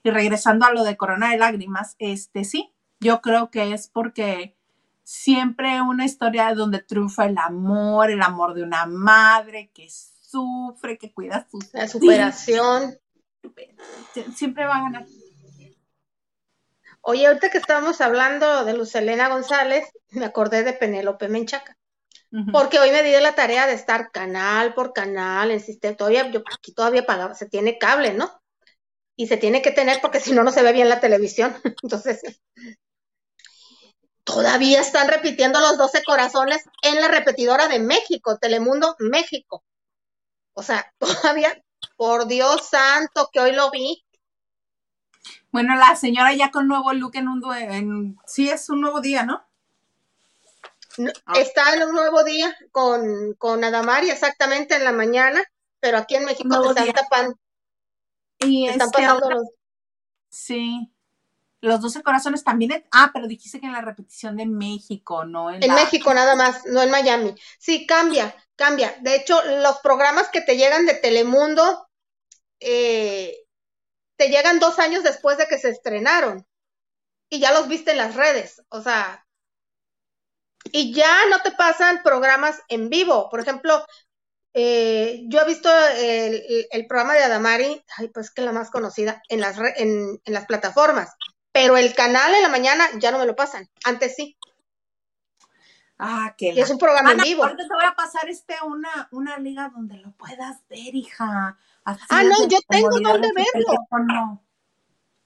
[0.04, 4.56] Y regresando a lo de Corona de Lágrimas, este sí, yo creo que es porque
[5.04, 9.86] siempre una historia donde triunfa el amor, el amor de una madre que
[10.30, 12.98] sufre, que cuida su la superación.
[14.36, 15.06] Siempre va a ganar.
[17.02, 21.78] Oye, ahorita que estábamos hablando de Luz Elena González, me acordé de Penélope Menchaca
[22.52, 26.44] porque hoy me di la tarea de estar canal por canal en sistema, todavía, yo
[26.54, 28.42] aquí todavía pagaba, se tiene cable, ¿no?
[29.16, 31.56] Y se tiene que tener porque si no, no se ve bien la televisión.
[31.84, 32.22] Entonces,
[34.26, 39.64] todavía están repitiendo los 12 corazones en la repetidora de México, Telemundo México.
[40.56, 41.64] O sea, todavía,
[41.96, 44.04] por Dios santo, que hoy lo vi.
[45.52, 49.24] Bueno, la señora ya con nuevo look en un en, sí es un nuevo día,
[49.24, 49.46] ¿no?
[51.26, 51.34] Ah.
[51.40, 55.44] Está en un nuevo día con, con Adamari exactamente en la mañana,
[55.80, 57.40] pero aquí en México se están tapando.
[58.40, 59.50] Y están este, pasando los...
[60.30, 60.92] Sí.
[61.62, 62.86] Los 12 corazones también.
[62.92, 65.52] Ah, pero dijiste que en la repetición de México, ¿no?
[65.52, 67.36] En, México nada más, no en Miami.
[67.60, 68.96] Sí, cambia, cambia.
[69.02, 71.88] De hecho, los programas que te llegan de Telemundo
[72.60, 73.36] eh,
[74.18, 76.46] te llegan dos años después de que se estrenaron.
[77.30, 78.62] Y ya los viste en las redes.
[78.70, 79.26] O sea,
[80.72, 83.30] y ya no te pasan programas en vivo.
[83.30, 83.86] Por ejemplo,
[84.54, 89.42] eh, yo he visto el, programa de Adamari, ay, pues que la más conocida, en
[89.42, 91.12] las, en, las plataformas,
[91.56, 93.70] pero el canal en la mañana ya no me lo pasan.
[93.86, 94.38] Antes sí.
[95.98, 96.52] Ah, qué.
[96.52, 97.46] Y es un programa en vivo.
[97.46, 101.58] Ahorita te voy a pasar este una, una liga donde lo puedas ver, hija.
[101.86, 103.74] ah, no, yo tengo donde verlo.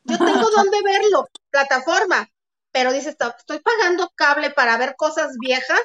[0.03, 1.27] Yo tengo donde verlo.
[1.49, 2.29] Plataforma
[2.71, 5.81] pero dices, estoy pagando cable para ver cosas viejas.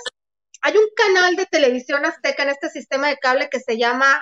[0.60, 4.20] Hay un canal de televisión azteca en este sistema de cable que se llama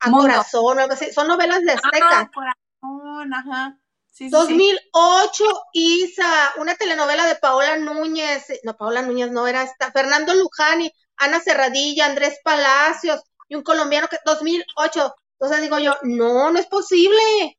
[0.00, 1.10] A Corazón o algo así.
[1.14, 2.30] Son novelas de azteca.
[2.30, 3.78] Corazón, ajá.
[4.18, 10.92] 2008, Isa, una telenovela de Paola Núñez, no, Paola Núñez no era esta, Fernando Lujani,
[11.16, 15.14] Ana Cerradilla, Andrés Palacios y un colombiano que 2008.
[15.34, 17.58] Entonces digo yo, no, no es posible.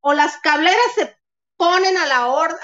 [0.00, 1.16] O las cableras se
[1.56, 2.58] ponen a la orden.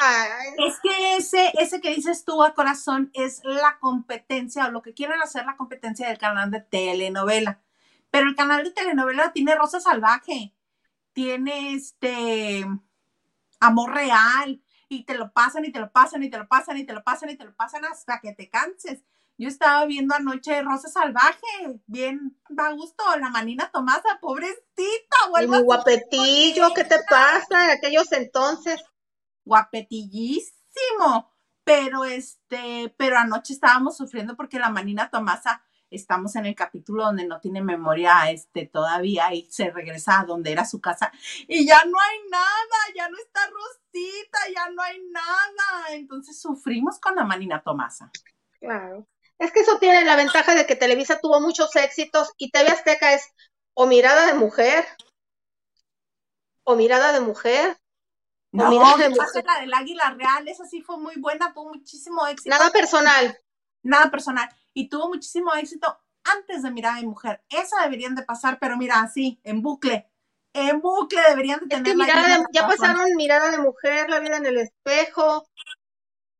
[0.58, 4.94] Es que ese, ese que dices tú a corazón es la competencia o lo que
[4.94, 7.60] quieren hacer la competencia del canal de telenovela.
[8.10, 10.54] Pero el canal de telenovela tiene Rosa Salvaje,
[11.12, 12.64] tiene este
[13.64, 16.84] Amor Real, y te lo pasan y te lo pasan y te lo pasan y
[16.84, 19.02] te lo pasan y te lo pasan hasta que te canses.
[19.36, 25.60] Yo estaba viendo anoche Rosa Salvaje, bien a gusto, la manina Tomasa, pobrecita, Y mi
[25.60, 28.80] guapetillo, ¿qué te pasa en aquellos entonces?
[29.44, 31.32] Guapetillísimo,
[31.64, 37.26] pero este, pero anoche estábamos sufriendo porque la manina Tomasa, estamos en el capítulo donde
[37.26, 41.12] no tiene memoria este todavía y se regresa a donde era su casa
[41.46, 45.94] y ya no hay nada, ya no está Rosita, ya no hay nada.
[45.94, 48.10] Entonces sufrimos con la manina Tomasa.
[48.60, 49.06] Claro.
[49.38, 53.12] Es que eso tiene la ventaja de que Televisa tuvo muchos éxitos y TV Azteca
[53.12, 53.32] es
[53.74, 54.86] o mirada de mujer,
[56.62, 57.76] o mirada de mujer.
[58.52, 59.44] No, mirada de mujer.
[59.44, 62.56] la del Águila Real, esa sí fue muy buena, tuvo muchísimo éxito.
[62.56, 63.36] Nada personal.
[63.82, 64.48] Nada personal.
[64.74, 67.42] Y tuvo muchísimo éxito antes de Mirada de Mujer.
[67.48, 70.10] Esa deberían de pasar, pero mira, así, en bucle.
[70.52, 71.96] En bucle deberían de tener.
[71.96, 75.46] Es ya pasaron Mirada de Mujer, La vida en el espejo,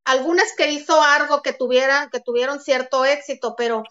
[0.05, 3.83] algunas que hizo algo que tuvieran, que tuvieron cierto éxito, pero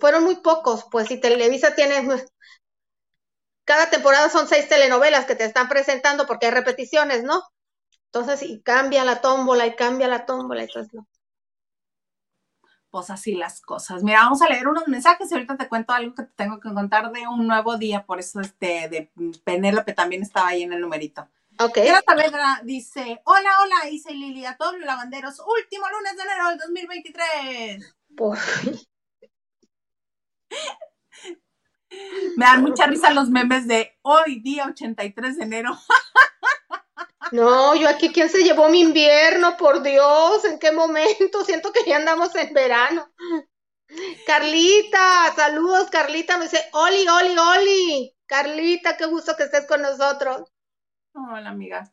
[0.00, 2.06] fueron muy pocos, pues si Televisa tiene
[3.64, 7.42] cada temporada son seis telenovelas que te están presentando porque hay repeticiones, ¿no?
[8.06, 11.06] Entonces, y cambia la tómbola, y cambia la tómbola, entonces no.
[12.92, 14.02] Pues así las cosas.
[14.02, 16.74] Mira, vamos a leer unos mensajes y ahorita te cuento algo que te tengo que
[16.74, 19.10] contar de un nuevo día, por eso este de
[19.44, 21.26] Penélope también estaba ahí en el numerito.
[21.58, 21.78] Ok.
[22.06, 26.58] Saavedra dice, hola, hola, dice Lili, a todos los lavanderos, último lunes de enero del
[26.58, 27.96] 2023.
[28.14, 28.38] Por
[32.36, 35.72] Me dan mucha risa los memes de hoy, día 83 de enero.
[37.30, 39.56] No, yo aquí, ¿quién se llevó mi invierno?
[39.56, 41.44] Por Dios, ¿en qué momento?
[41.44, 43.12] Siento que ya andamos en verano.
[44.26, 48.16] Carlita, saludos, Carlita, me dice, Oli, Oli, Oli.
[48.26, 50.50] Carlita, qué gusto que estés con nosotros.
[51.12, 51.90] Hola, amiga.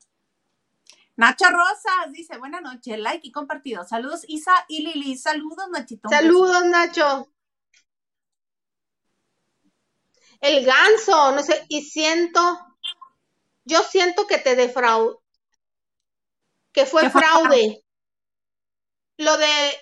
[1.18, 3.84] Nacho Rosas dice, buena noche, like y compartido.
[3.84, 5.18] Saludos, Isa y Lili.
[5.18, 6.08] Saludos, Nachito.
[6.08, 7.30] Saludos, Nacho.
[10.40, 12.58] El ganso, no sé, y siento,
[13.70, 15.16] yo siento que te defraud,
[16.74, 17.84] que fue fraude.
[19.18, 19.74] Lo de,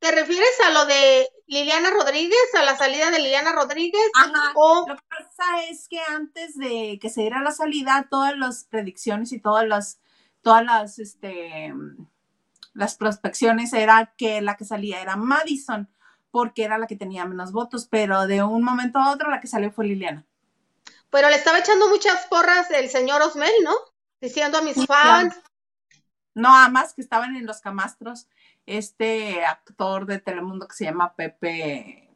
[0.00, 4.10] ¿te refieres a lo de Liliana Rodríguez, a la salida de Liliana Rodríguez.
[4.14, 4.52] Ajá.
[4.54, 9.32] Lo que pasa es que antes de que se diera la salida, todas las predicciones
[9.32, 10.00] y todas las,
[10.42, 11.72] todas las, este,
[12.72, 15.88] las prospecciones era que la que salía era Madison,
[16.30, 19.46] porque era la que tenía menos votos, pero de un momento a otro la que
[19.46, 20.26] salió fue Liliana.
[21.14, 23.70] Pero le estaba echando muchas porras el señor Osmel, ¿no?
[24.20, 25.40] Diciendo a mis fans.
[26.34, 28.26] No, además que estaban en los camastros
[28.66, 32.10] este actor de Telemundo que se llama Pepe,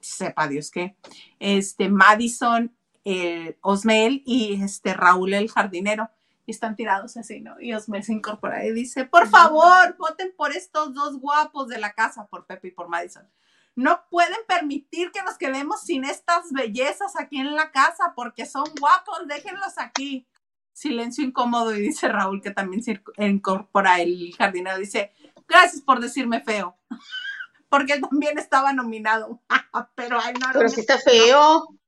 [0.00, 0.98] sepa Dios qué,
[1.40, 6.10] este Madison, eh, Osmel y este Raúl el jardinero.
[6.44, 7.58] Y están tirados así, ¿no?
[7.58, 11.94] Y Osmel se incorpora y dice, por favor, voten por estos dos guapos de la
[11.94, 13.26] casa, por Pepe y por Madison.
[13.74, 18.64] No pueden permitir que nos quedemos sin estas bellezas aquí en la casa porque son
[18.78, 20.26] guapos, déjenlos aquí.
[20.72, 25.12] Silencio incómodo y dice Raúl que también se incorpora el jardinero, dice,
[25.52, 26.76] Gracias por decirme feo.
[27.68, 29.40] Porque él también estaba nominado.
[29.94, 30.48] pero ay, no.
[30.52, 31.68] Pero sí está feo.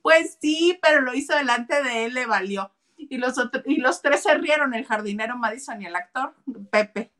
[0.00, 2.72] Pues sí, pero lo hizo delante de él, le valió.
[2.96, 3.34] Y los,
[3.66, 6.34] y los tres se rieron, el jardinero Madison y el actor,
[6.70, 7.12] Pepe.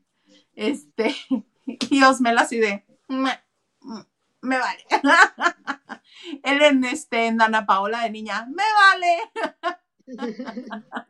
[0.55, 1.15] Este,
[1.67, 3.43] y Osmel así de, me,
[4.41, 4.85] me vale.
[6.43, 9.31] él en este, en Dana Paola de niña, me vale.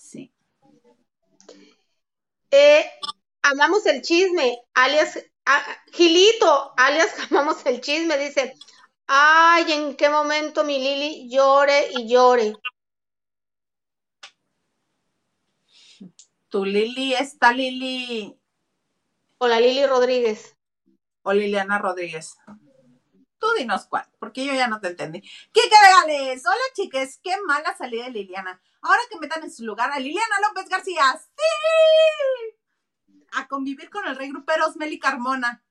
[0.00, 0.32] sí.
[2.50, 2.90] Eh,
[3.42, 5.18] amamos el chisme, alias
[5.92, 8.54] Gilito, alias amamos el chisme, dice,
[9.06, 12.54] ay, en qué momento mi Lili llore y llore.
[16.48, 18.39] Tu Lili está Lili.
[19.42, 20.54] O la Lili Rodríguez.
[21.22, 22.36] O Liliana Rodríguez.
[23.38, 25.22] Tú dinos cuál, porque yo ya no te entendí.
[25.50, 28.60] ¿Qué Gales, hola chicas, qué mala salida de Liliana.
[28.82, 31.18] Ahora que metan en su lugar a Liliana López García.
[31.18, 32.58] ¡Sí!
[33.32, 35.64] A convivir con el rey grupero Osmeli Carmona.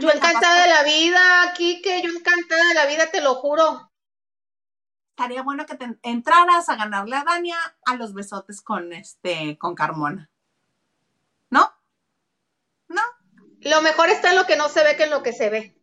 [0.00, 3.92] yo encantada de la vida, Kike, yo encantada de la vida, te lo juro.
[5.10, 9.76] Estaría bueno que te entraras a ganarle a Dania a los besotes con este, con
[9.76, 10.28] Carmona.
[11.50, 11.72] ¿No?
[12.88, 13.02] ¿No?
[13.64, 15.76] Lo mejor está en lo que no se ve que en lo que se ve.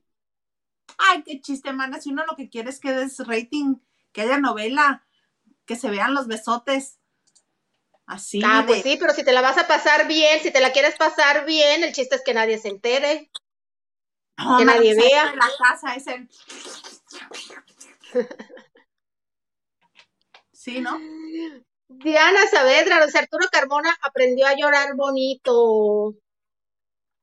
[0.97, 1.99] Ay, qué chiste, mana.
[1.99, 3.75] Si uno lo que quiere es que des rating,
[4.11, 5.05] que haya novela
[5.65, 6.99] que se vean los besotes.
[8.05, 8.41] Así.
[8.43, 10.95] Ah, pues sí, pero si te la vas a pasar bien, si te la quieres
[10.95, 13.31] pasar bien, el chiste es que nadie se entere.
[14.57, 15.33] que nadie vea.
[15.33, 16.29] La casa es el.
[20.51, 20.99] sí, ¿no?
[21.87, 26.15] Diana Saavedra, Arturo Carmona aprendió a llorar bonito.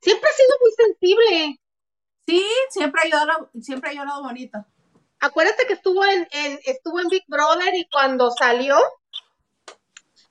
[0.01, 1.59] Siempre ha sido muy sensible.
[2.25, 4.65] Sí, siempre ha llorado, siempre ha llorado bonito.
[5.19, 8.77] Acuérdate que estuvo en, en, estuvo en Big Brother y cuando salió,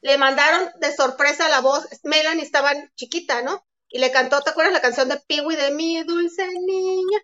[0.01, 1.87] le mandaron de sorpresa la voz.
[2.05, 3.65] Melanie estaba chiquita, ¿no?
[3.89, 7.19] Y le cantó, ¿te acuerdas la canción de Piwi de Mi Dulce Niña?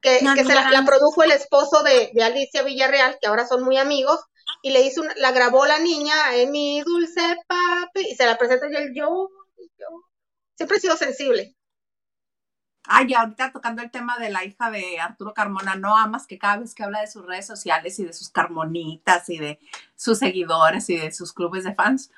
[0.00, 3.64] Que, que se la, la, produjo el esposo de, de, Alicia Villarreal, que ahora son
[3.64, 4.20] muy amigos,
[4.62, 8.38] y le hizo una, la grabó la niña en Mi Dulce Papi, y se la
[8.38, 9.30] presenta y él, yo,
[9.78, 9.86] yo.
[10.54, 11.56] Siempre he sido sensible.
[12.86, 16.58] Ay, ahorita tocando el tema de la hija de Arturo Carmona, no amas que cada
[16.58, 19.58] vez que habla de sus redes sociales y de sus carmonitas y de
[19.96, 22.10] sus seguidores y de sus clubes de fans,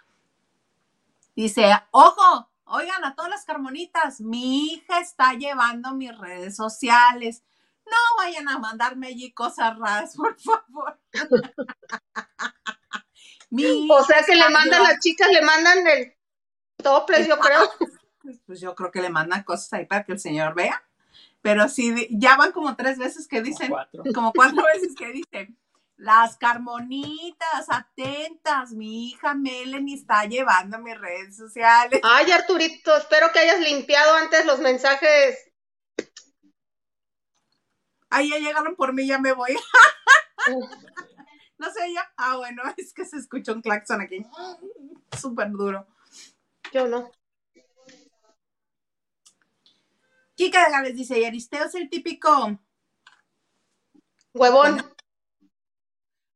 [1.34, 7.42] dice, ojo, oigan a todas las carmonitas, mi hija está llevando mis redes sociales.
[7.86, 11.00] No vayan a mandarme allí cosas raras, por favor.
[13.90, 16.14] o sea que le mandan las chicas, le mandan el
[16.82, 17.62] topless, yo creo
[18.46, 20.82] pues yo creo que le mandan cosas ahí para que el señor vea.
[21.40, 25.12] Pero sí, ya van como tres veces que dicen, como cuatro, como cuatro veces que
[25.12, 25.56] dicen,
[25.96, 32.00] las carmonitas, atentas, mi hija Melanie está llevando mis redes sociales.
[32.04, 35.50] Ay, Arturito, espero que hayas limpiado antes los mensajes.
[38.10, 39.56] Ay, ya llegaron por mí, ya me voy.
[41.58, 42.08] no sé ya.
[42.16, 44.24] Ah, bueno, es que se escuchó un claxon aquí.
[45.18, 45.86] Súper duro.
[46.72, 47.10] Yo no.
[50.38, 52.56] Kika de Gales dice, y Aristeo es el típico
[54.32, 54.94] huevón.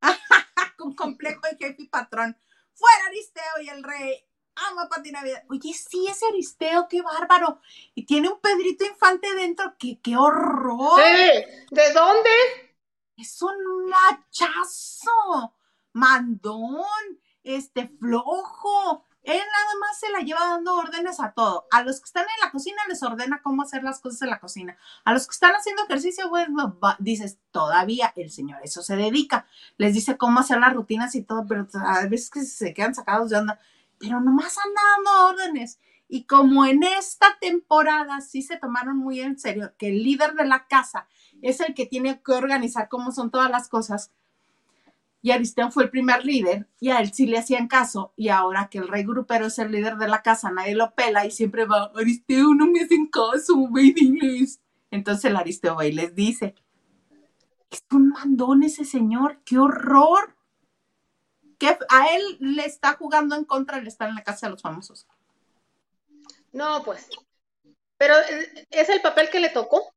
[0.76, 2.36] Con complejo de jefe y patrón.
[2.74, 4.26] Fuera Aristeo y el rey.
[4.56, 5.44] Ama Pati Navidad.
[5.48, 7.60] Oye, sí, ese Aristeo, qué bárbaro.
[7.94, 9.76] Y tiene un Pedrito Infante dentro.
[9.78, 11.00] ¡Qué, qué horror!
[11.00, 12.30] ¿De, ¿De dónde?
[13.16, 15.54] Es un machazo.
[15.92, 17.20] Mandón.
[17.44, 19.06] Este, flojo.
[19.22, 21.66] Él nada más se la lleva dando órdenes a todo.
[21.70, 24.40] A los que están en la cocina les ordena cómo hacer las cosas en la
[24.40, 24.76] cocina.
[25.04, 29.46] A los que están haciendo ejercicio, bueno, dices, todavía el señor eso se dedica.
[29.76, 33.30] Les dice cómo hacer las rutinas y todo, pero a veces que se quedan sacados
[33.30, 33.60] de onda.
[33.98, 35.78] Pero nomás anda dando órdenes.
[36.08, 40.44] Y como en esta temporada sí se tomaron muy en serio que el líder de
[40.44, 41.06] la casa
[41.40, 44.12] es el que tiene que organizar cómo son todas las cosas,
[45.22, 48.68] y Aristeo fue el primer líder y a él sí le hacían caso y ahora
[48.68, 51.64] que el rey grupero es el líder de la casa, nadie lo pela y siempre
[51.64, 54.60] va, Aristeo, no me hacen caso, ve y diles.
[54.90, 56.56] Entonces el Aristeo va y les dice,
[57.70, 60.36] es un mandón ese señor, qué horror.
[61.56, 64.62] Que a él le está jugando en contra de estar en la casa de los
[64.62, 65.06] famosos.
[66.52, 67.08] No, pues.
[67.96, 68.14] Pero
[68.70, 69.94] es el papel que le tocó.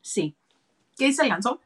[0.00, 0.36] Sí.
[0.96, 1.60] ¿Qué dice el ganso?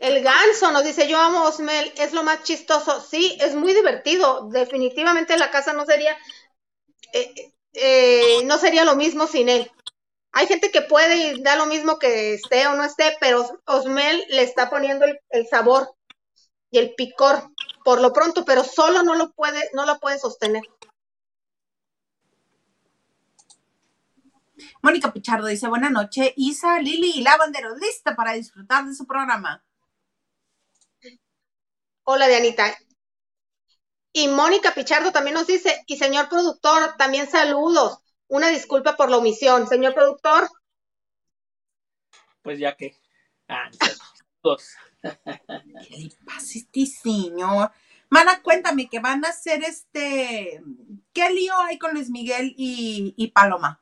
[0.00, 3.00] El ganso nos dice, yo amo Osmel, es lo más chistoso.
[3.00, 4.48] Sí, es muy divertido.
[4.50, 6.16] Definitivamente la casa no sería,
[7.12, 9.70] eh, eh, no sería lo mismo sin él.
[10.32, 14.24] Hay gente que puede y da lo mismo que esté o no esté, pero Osmel
[14.28, 15.94] le está poniendo el, sabor
[16.70, 17.50] y el picor
[17.84, 20.62] por lo pronto, pero solo no lo puede, no lo puede sostener.
[24.82, 29.64] Mónica Pichardo dice, buena noche, Isa, Lili y Lavandero, lista para disfrutar de su programa.
[32.04, 32.76] Hola, Dianita.
[34.12, 37.98] Y Mónica Pichardo también nos dice, y señor productor, también saludos.
[38.28, 39.68] Una disculpa por la omisión.
[39.68, 40.48] Señor productor.
[42.42, 42.96] Pues ya que.
[43.48, 43.70] Ah,
[44.42, 44.74] dos.
[45.02, 47.70] ¿Qué le pasa este señor?
[48.08, 50.62] Mana, cuéntame que van a hacer este.
[51.12, 53.80] ¿Qué lío hay con Luis Miguel y, y Paloma?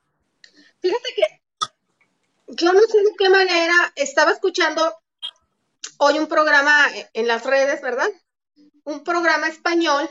[0.81, 1.43] Fíjate que
[2.49, 4.95] yo no sé de qué manera estaba escuchando
[5.99, 8.09] hoy un programa en las redes, ¿verdad?
[8.85, 10.09] Un programa español.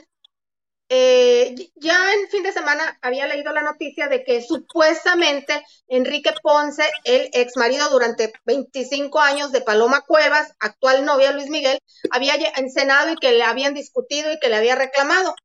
[0.89, 6.83] Eh, ya en fin de semana había leído la noticia de que supuestamente Enrique Ponce,
[7.03, 11.79] el ex marido durante 25 años de Paloma Cuevas, actual novia Luis Miguel,
[12.11, 15.35] había encenado y que le habían discutido y que le había reclamado.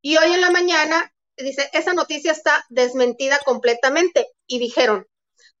[0.00, 4.26] Y hoy en la mañana dice, esa noticia está desmentida completamente.
[4.46, 5.06] Y dijeron,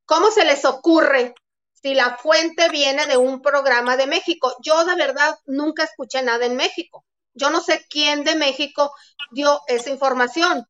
[0.04, 1.34] ¿cómo se les ocurre
[1.80, 4.54] si la fuente viene de un programa de México.
[4.62, 7.04] Yo de verdad nunca escuché nada en México.
[7.34, 8.92] Yo no sé quién de México
[9.30, 10.66] dio esa información.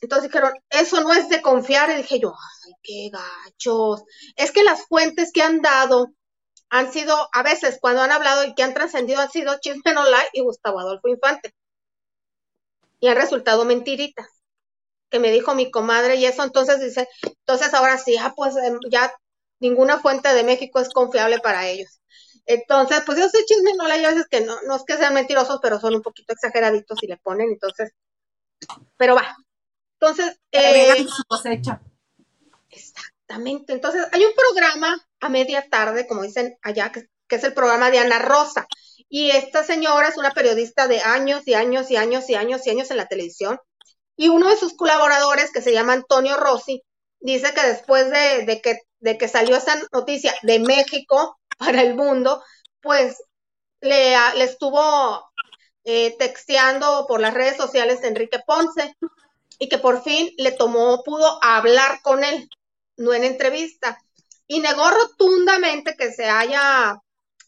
[0.00, 1.90] Entonces dijeron, eso no es de confiar.
[1.90, 4.04] Y dije yo, ay, qué gachos.
[4.36, 6.08] Es que las fuentes que han dado
[6.70, 10.04] han sido, a veces cuando han hablado y que han trascendido, han sido Chisme No
[10.32, 11.54] y Gustavo Adolfo Infante.
[13.00, 14.26] Y han resultado mentiritas
[15.10, 18.78] que me dijo mi comadre y eso, entonces dice, entonces ahora sí, ah, pues em,
[18.90, 19.10] ya
[19.60, 22.00] ninguna fuente de México es confiable para ellos.
[22.46, 25.58] Entonces, pues yo sé chisme, no hay veces que no, no es que sean mentirosos,
[25.62, 27.92] pero son un poquito exageraditos y le ponen, entonces,
[28.96, 29.36] pero va.
[30.00, 31.80] Entonces, Eh, eh, su cosecha.
[32.70, 33.72] exactamente.
[33.72, 37.90] Entonces, hay un programa a media tarde, como dicen allá, que, que es el programa
[37.90, 38.66] de Ana Rosa.
[39.08, 42.70] Y esta señora es una periodista de años y años y años y años y
[42.70, 43.58] años en la televisión.
[44.16, 46.82] Y uno de sus colaboradores, que se llama Antonio Rossi,
[47.20, 51.94] dice que después de, de que, de que salió esa noticia de México para el
[51.94, 52.42] mundo,
[52.80, 53.22] pues
[53.80, 55.28] le, le estuvo
[55.84, 58.94] eh, texteando por las redes sociales de Enrique Ponce
[59.58, 62.48] y que por fin le tomó, pudo hablar con él,
[62.96, 63.98] no en entrevista,
[64.46, 67.00] y negó rotundamente que se haya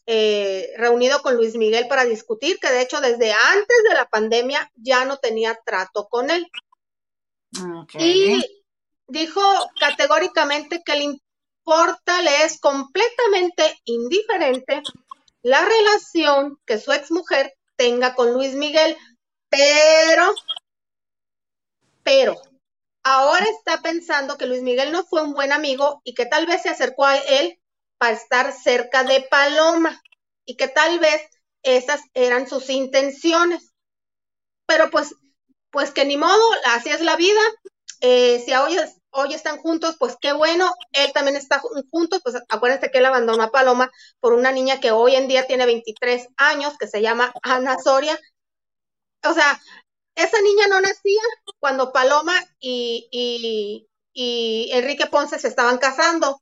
[0.05, 4.71] eh, reunido con Luis Miguel para discutir, que de hecho desde antes de la pandemia
[4.75, 6.45] ya no tenía trato con él.
[7.81, 7.95] Ok.
[7.99, 8.63] Y
[9.07, 9.41] dijo
[9.79, 11.03] categóricamente que le
[11.63, 14.81] importa, es completamente indiferente
[15.43, 18.97] la relación que su exmujer tenga con Luis Miguel,
[19.49, 20.33] pero,
[22.03, 22.41] pero,
[23.03, 26.61] ahora está pensando que Luis Miguel no fue un buen amigo y que tal vez
[26.63, 27.59] se acercó a él
[27.97, 30.01] para estar cerca de Paloma
[30.45, 31.21] y que tal vez
[31.63, 33.73] esas eran sus intenciones.
[34.65, 35.15] Pero pues,
[35.69, 37.41] pues que ni modo, así es la vida.
[38.01, 38.77] Eh, si hoy,
[39.11, 40.71] hoy están juntos, pues qué bueno.
[40.93, 44.79] Él también está ju- juntos, pues acuérdense que él abandonó a Paloma por una niña
[44.79, 48.17] que hoy en día tiene 23 años, que se llama Ana Soria.
[49.23, 49.59] O sea,
[50.15, 51.21] esa niña no nacía
[51.59, 56.41] cuando Paloma y, y, y Enrique Ponce se estaban casando.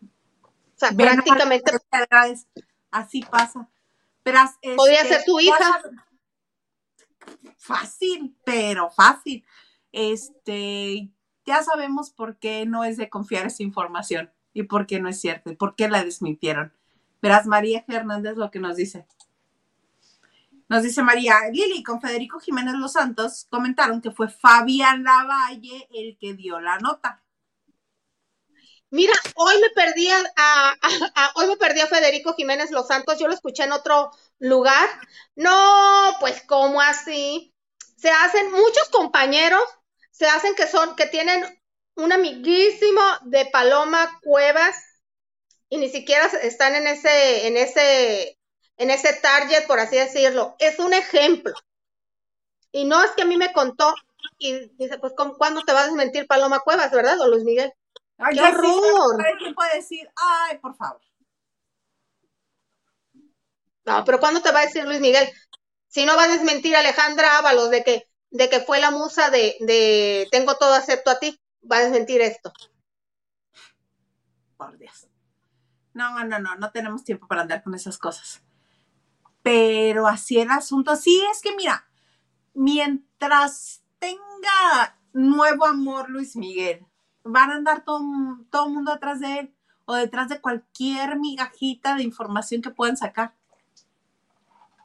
[0.00, 1.72] O sea, prácticamente
[2.90, 3.68] así pasa.
[4.22, 5.82] Pero este, Podría ser tu hija.
[7.58, 9.44] Fácil, pero fácil.
[9.92, 11.10] Este,
[11.46, 15.20] ya sabemos por qué no es de confiar esa información y por qué no es
[15.20, 16.72] cierto y por qué la desmintieron.
[17.22, 19.06] Verás, María Fernández lo que nos dice.
[20.70, 26.16] Nos dice María, Lili con Federico Jiménez Los Santos comentaron que fue Fabián Lavalle el
[26.16, 27.22] que dio la nota.
[28.90, 33.28] Mira, hoy me perdí a- a- hoy me perdí a Federico Jiménez Los Santos, yo
[33.28, 34.88] lo escuché en otro lugar.
[35.36, 37.54] No, pues ¿cómo así?
[37.96, 39.62] Se hacen muchos compañeros,
[40.20, 41.42] se hacen que son, que tienen
[41.94, 44.76] un amiguísimo de Paloma Cuevas
[45.70, 48.38] y ni siquiera están en ese, en ese,
[48.76, 50.56] en ese target, por así decirlo.
[50.58, 51.54] Es un ejemplo.
[52.70, 53.94] Y no es que a mí me contó
[54.36, 57.18] y dice, pues ¿cómo- ¿cuándo te va a desmentir Paloma Cuevas, verdad?
[57.22, 57.72] O Luis Miguel.
[58.18, 59.16] Ay, ¡Qué sí, horror!
[59.16, 60.06] ¿para ¿Quién puede decir?
[60.16, 61.00] Ay, por favor.
[63.86, 65.26] No, pero ¿cuándo te va a decir Luis Miguel?
[65.88, 69.30] Si no va a desmentir a Alejandra Ábalos de que, de que fue la musa
[69.30, 72.52] de, de Tengo todo acepto a ti, va a desmentir esto.
[74.56, 75.08] Por Dios.
[75.94, 78.42] No, no, no, no tenemos tiempo para andar con esas cosas.
[79.42, 81.88] Pero así el asunto, sí, es que mira,
[82.54, 86.86] mientras tenga nuevo amor Luis Miguel,
[87.24, 88.00] van a andar todo,
[88.50, 89.54] todo el mundo atrás de él
[89.86, 93.34] o detrás de cualquier migajita de información que puedan sacar.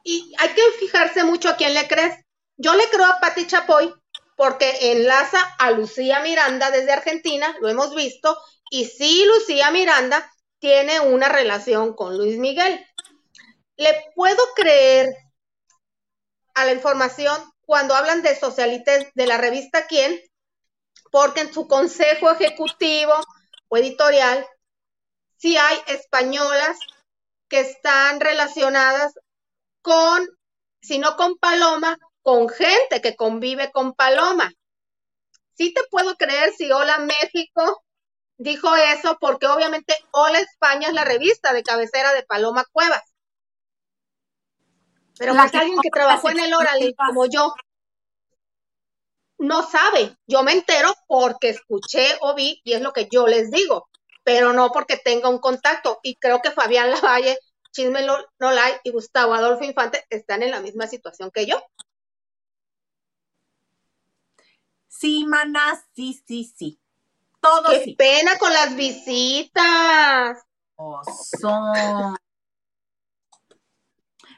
[0.02, 2.25] Y hay que fijarse mucho a quién le crees.
[2.56, 3.94] Yo le creo a Pati Chapoy
[4.36, 8.36] porque enlaza a Lucía Miranda desde Argentina, lo hemos visto,
[8.70, 12.84] y sí, Lucía Miranda tiene una relación con Luis Miguel.
[13.76, 15.14] Le puedo creer
[16.54, 20.20] a la información cuando hablan de socialites de la revista Quién,
[21.10, 23.14] porque en su consejo ejecutivo
[23.68, 24.46] o editorial
[25.36, 26.78] sí hay españolas
[27.48, 29.14] que están relacionadas
[29.82, 30.26] con,
[30.80, 34.52] si no con Paloma, con gente que convive con Paloma.
[35.54, 37.84] Sí te puedo creer si Hola México
[38.36, 43.04] dijo eso, porque obviamente Hola España es la revista de cabecera de Paloma Cuevas.
[45.16, 46.96] Pero La que alguien que trabajó en el exclusivas.
[46.96, 47.54] como yo,
[49.38, 50.16] no sabe.
[50.26, 53.88] Yo me entero porque escuché o vi y es lo que yo les digo,
[54.24, 56.00] pero no porque tenga un contacto.
[56.02, 57.38] Y creo que Fabián Lavalle,
[57.70, 58.04] Chisme
[58.40, 61.62] Nolay y Gustavo Adolfo Infante están en la misma situación que yo.
[64.98, 66.80] Sí, maná, sí, sí, sí.
[67.40, 67.94] Todo Qué sí.
[67.94, 70.38] pena con las visitas.
[71.40, 72.16] Son.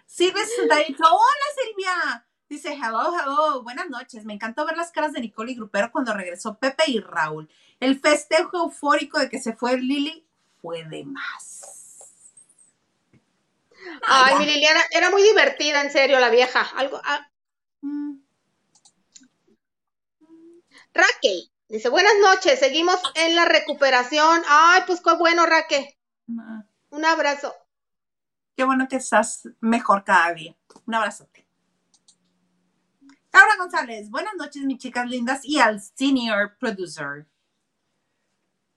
[0.07, 0.97] Silvia 68.
[1.01, 2.27] Hola, Silvia.
[2.49, 3.63] Dice, hello, hello.
[3.63, 4.25] Buenas noches.
[4.25, 7.49] Me encantó ver las caras de Nicole y Grupero cuando regresó Pepe y Raúl.
[7.79, 10.27] El festejo eufórico de que se fue Lili
[10.61, 11.65] fue de más.
[14.07, 16.63] Ay, mi Liliana, era muy divertida, en serio, la vieja.
[16.77, 17.29] Algo, ah,
[17.81, 18.17] Mm,
[20.95, 24.43] Raquel dice, buenas noches, seguimos en la recuperación.
[24.49, 25.87] Ay, pues qué bueno, Raquel.
[26.91, 27.55] Un abrazo.
[28.57, 30.57] Qué bueno que estás mejor cada día.
[30.87, 31.47] Un abrazote.
[33.33, 37.27] Laura González, buenas noches, mis chicas lindas, y al senior producer.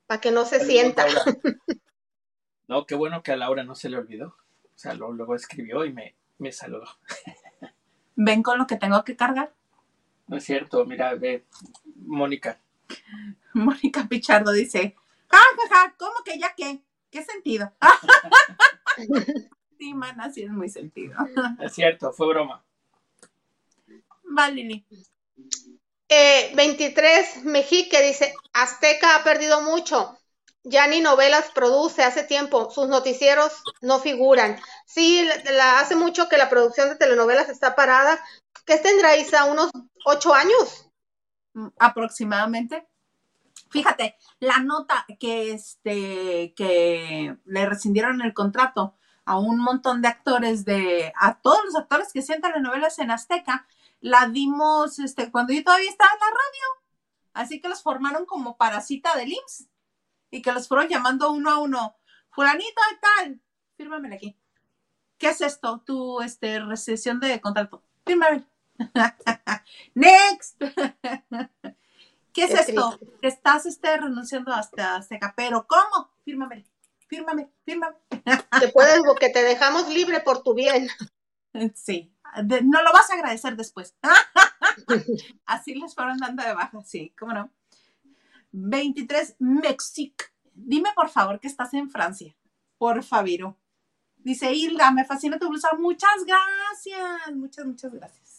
[0.06, 1.06] Para que no se sienta.
[2.68, 4.28] No, qué bueno que a Laura no se le olvidó.
[4.28, 6.86] O sea, luego, escribió y me, me saludó.
[8.16, 9.54] ¿Ven con lo que tengo que cargar?
[10.32, 11.46] No es cierto, mira, ve,
[12.06, 12.58] Mónica.
[13.54, 14.96] Mónica Pichardo dice,
[15.28, 16.80] ja, ja, ¿cómo que ya qué?
[17.10, 17.70] ¿Qué sentido?
[19.78, 21.18] sí, mana, sí es muy sentido.
[21.60, 22.64] Es cierto, fue broma.
[24.38, 24.86] Va, Lili.
[26.08, 30.18] Eh, 23 Mejique dice, Azteca ha perdido mucho.
[30.64, 33.52] Ya ni novelas produce hace tiempo, sus noticieros
[33.82, 34.58] no figuran.
[34.86, 38.24] Sí, la, hace mucho que la producción de telenovelas está parada.
[38.66, 39.46] ¿Qué tendrá Isa?
[39.46, 39.72] ¿Unos
[40.06, 40.92] ocho años?
[41.54, 42.88] Mm, aproximadamente.
[43.70, 50.66] Fíjate, la nota que este que le rescindieron el contrato a un montón de actores
[50.66, 53.68] de a todos los actores que hacían telenovelas en Azteca,
[54.02, 56.82] la dimos este cuando yo todavía estaba en la radio.
[57.34, 59.70] Así que los formaron como parasita del IMSS
[60.32, 61.96] y que los fueron llamando uno a uno.
[62.30, 63.42] Fulanito y tal,
[63.78, 64.38] fírmame aquí.
[65.18, 65.82] ¿Qué es esto?
[65.86, 67.84] Tu este recesión de contrato.
[68.06, 68.51] Fírmame.
[69.96, 70.60] Next.
[72.34, 72.98] ¿Qué es, esto?
[73.22, 76.12] Estás este, renunciando hasta Azteca, pero ¿cómo?
[76.24, 76.66] Fírmame,
[77.08, 77.98] fírmame, fírmame.
[78.60, 80.88] Te puedes, que te dejamos libre por tu bien.
[81.76, 82.16] Sí,
[82.64, 83.98] no lo vas a agradecer después.
[85.46, 87.52] Así les fueron dando de baja, sí, cómo no.
[88.54, 90.26] 23, México.
[90.54, 92.36] Dime por favor que estás en Francia.
[92.78, 93.58] Por favor.
[94.18, 95.74] Dice Hilda, me fascina tu blusa.
[95.78, 97.36] Muchas gracias.
[97.36, 98.31] Muchas, muchas gracias.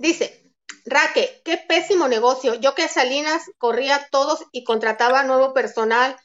[0.00, 0.50] Dice,
[0.86, 2.54] Raque, qué pésimo negocio.
[2.54, 6.16] Yo que Salinas corría todos y contrataba nuevo personal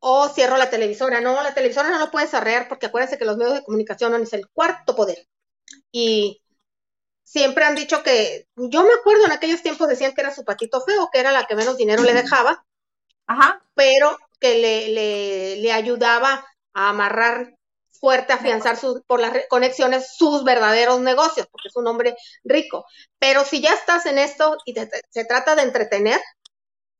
[0.00, 1.22] o cierro la televisora.
[1.22, 4.18] No, la televisora no lo puedes arrear porque acuérdense que los medios de comunicación no
[4.18, 5.26] es el cuarto poder.
[5.90, 6.42] Y
[7.22, 10.82] siempre han dicho que, yo me acuerdo en aquellos tiempos decían que era su patito
[10.82, 12.66] feo, que era la que menos dinero le dejaba,
[13.26, 13.62] Ajá.
[13.74, 17.55] pero que le, le, le ayudaba a amarrar
[18.06, 22.84] fuerte afianzar sus, por las conexiones sus verdaderos negocios, porque es un hombre rico.
[23.18, 24.76] Pero si ya estás en esto y
[25.10, 26.20] se trata de entretener,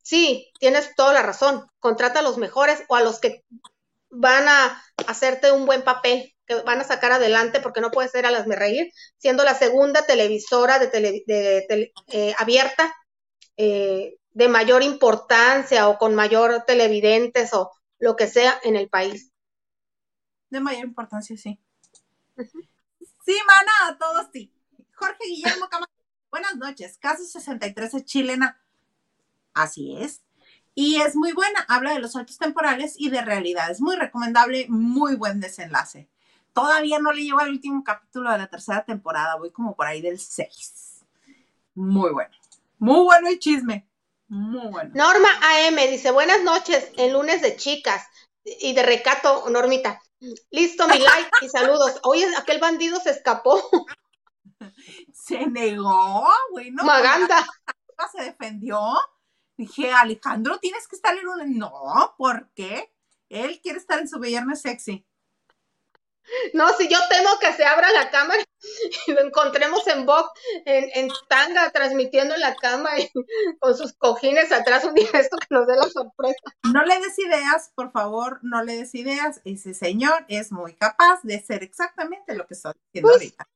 [0.02, 1.64] sí, tienes toda la razón.
[1.78, 3.44] Contrata a los mejores o a los que
[4.10, 8.26] van a hacerte un buen papel, que van a sacar adelante, porque no puede ser
[8.26, 12.92] a las me reír, siendo la segunda televisora de, eh, abierta
[13.56, 19.30] eh, de mayor importancia o con mayor televidentes o lo que sea en el país
[20.56, 21.60] de mayor importancia, sí.
[22.36, 24.52] Sí, mana, todos sí.
[24.94, 25.92] Jorge Guillermo Camacho,
[26.30, 26.98] buenas noches.
[26.98, 28.60] Caso 63 es chilena.
[29.54, 30.22] Así es.
[30.74, 33.70] Y es muy buena, habla de los saltos temporales y de realidad.
[33.70, 36.08] Es muy recomendable, muy buen desenlace.
[36.52, 40.00] Todavía no le llevo al último capítulo de la tercera temporada, voy como por ahí
[40.02, 41.04] del 6.
[41.74, 42.30] Muy bueno.
[42.78, 43.88] Muy bueno el chisme.
[44.28, 44.90] Muy bueno.
[44.94, 48.06] Norma AM dice, buenas noches, en lunes de chicas
[48.44, 50.00] y de recato, Normita.
[50.50, 52.00] Listo, mi like y saludos.
[52.04, 53.62] Oye, aquel bandido se escapó.
[55.12, 56.70] Se negó, güey.
[56.70, 57.46] No, Maganda.
[58.12, 58.80] Se defendió.
[59.56, 61.58] Dije, Alejandro, tienes que estar en un.
[61.58, 62.92] No, ¿por qué?
[63.28, 65.06] Él quiere estar en su viernes sexy.
[66.54, 68.42] No, si yo temo que se abra la cámara
[69.06, 70.30] y lo encontremos en box,
[70.64, 73.10] en, tanga, transmitiendo en la cama y
[73.60, 76.38] con sus cojines atrás un día esto que nos dé la sorpresa.
[76.72, 79.40] No le des ideas, por favor, no le des ideas.
[79.44, 83.48] Ese señor es muy capaz de ser exactamente lo que está diciendo pues, ahorita.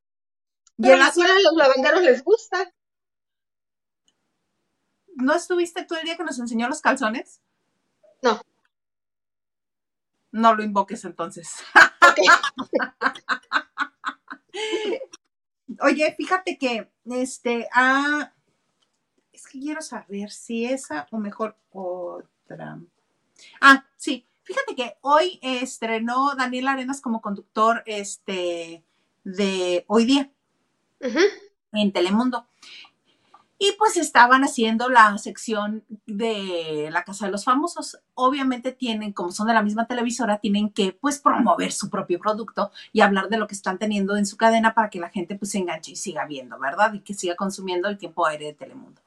[0.79, 2.73] y en la zona los lavanderos les gusta.
[5.17, 7.41] ¿No estuviste tú el día que nos enseñó los calzones?
[8.23, 8.41] No.
[10.33, 11.51] No lo invoques entonces.
[15.83, 18.33] Oye, fíjate que este, ah,
[19.33, 22.81] es que quiero saber si esa o mejor otra.
[23.61, 28.85] Ah, sí, fíjate que hoy estrenó Daniel Arenas como conductor este,
[29.25, 30.31] de Hoy Día
[31.73, 32.50] en Telemundo.
[33.63, 37.99] Y pues estaban haciendo la sección de la Casa de los Famosos.
[38.15, 42.71] Obviamente tienen, como son de la misma televisora, tienen que pues promover su propio producto
[42.95, 45.51] y hablar de lo que están teniendo en su cadena para que la gente pues
[45.51, 46.95] se enganche y siga viendo, ¿verdad?
[46.95, 49.03] Y que siga consumiendo el tiempo aire de Telemundo.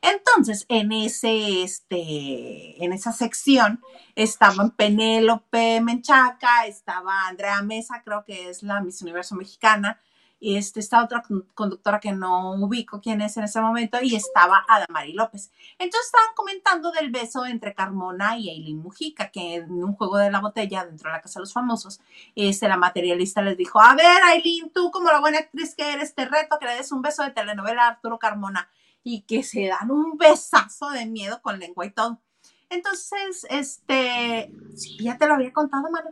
[0.00, 3.82] Entonces, en ese, este, en esa sección
[4.14, 10.00] estaban Penélope Menchaca, estaba Andrea Mesa, creo que es la Miss Universo Mexicana,
[10.40, 11.22] este, esta otra
[11.54, 15.50] conductora que no ubico quién es en ese momento, y estaba Adamari López.
[15.78, 20.30] Entonces estaban comentando del beso entre Carmona y Aileen Mujica, que en un juego de
[20.30, 22.00] la botella dentro de la Casa de los Famosos,
[22.34, 26.14] este, la materialista les dijo, a ver, Aileen, tú como la buena actriz que eres,
[26.14, 28.68] te reto que le des un beso de telenovela a Arturo Carmona,
[29.04, 32.20] y que se dan un besazo de miedo con lengua y todo.
[32.68, 36.10] Entonces, este, sí, ya te lo había contado, Manu.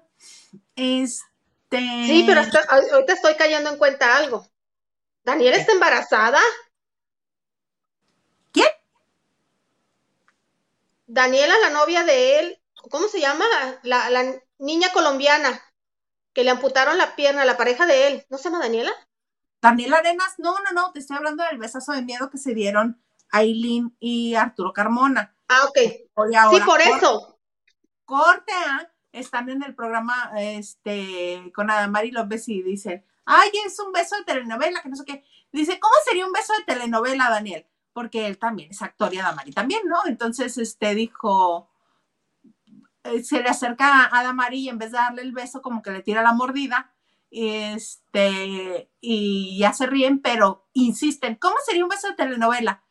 [0.75, 1.27] Este,
[1.79, 4.47] Sí, pero ahorita estoy cayendo en cuenta algo.
[5.25, 6.41] ¿Daniel está embarazada?
[8.53, 8.69] ¿Quién?
[11.07, 13.45] Daniela, la novia de él, ¿cómo se llama?
[13.83, 15.61] La, la niña colombiana
[16.33, 18.27] que le amputaron la pierna, la pareja de él.
[18.29, 18.93] ¿No se llama Daniela?
[19.63, 23.03] Daniela Arenas, no, no, no, te estoy hablando del besazo de miedo que se dieron
[23.31, 25.35] Aileen y Arturo Carmona.
[25.49, 25.79] Ah, ok.
[25.79, 27.39] sí, por eso.
[28.05, 28.93] Corte, ¿ah?
[29.17, 34.25] Están en el programa este, con Adamari López y dicen, ay, es un beso de
[34.25, 35.25] telenovela, que no sé qué.
[35.53, 37.67] Dice, ¿cómo sería un beso de telenovela, Daniel?
[37.93, 39.97] Porque él también es actor y Adamari también, ¿no?
[40.07, 41.71] Entonces, este, dijo,
[43.05, 45.91] eh, se le acerca a Adamari y en vez de darle el beso, como que
[45.91, 46.93] le tira la mordida,
[47.31, 52.83] este, y ya se ríen, pero insisten, ¿cómo sería un beso de telenovela?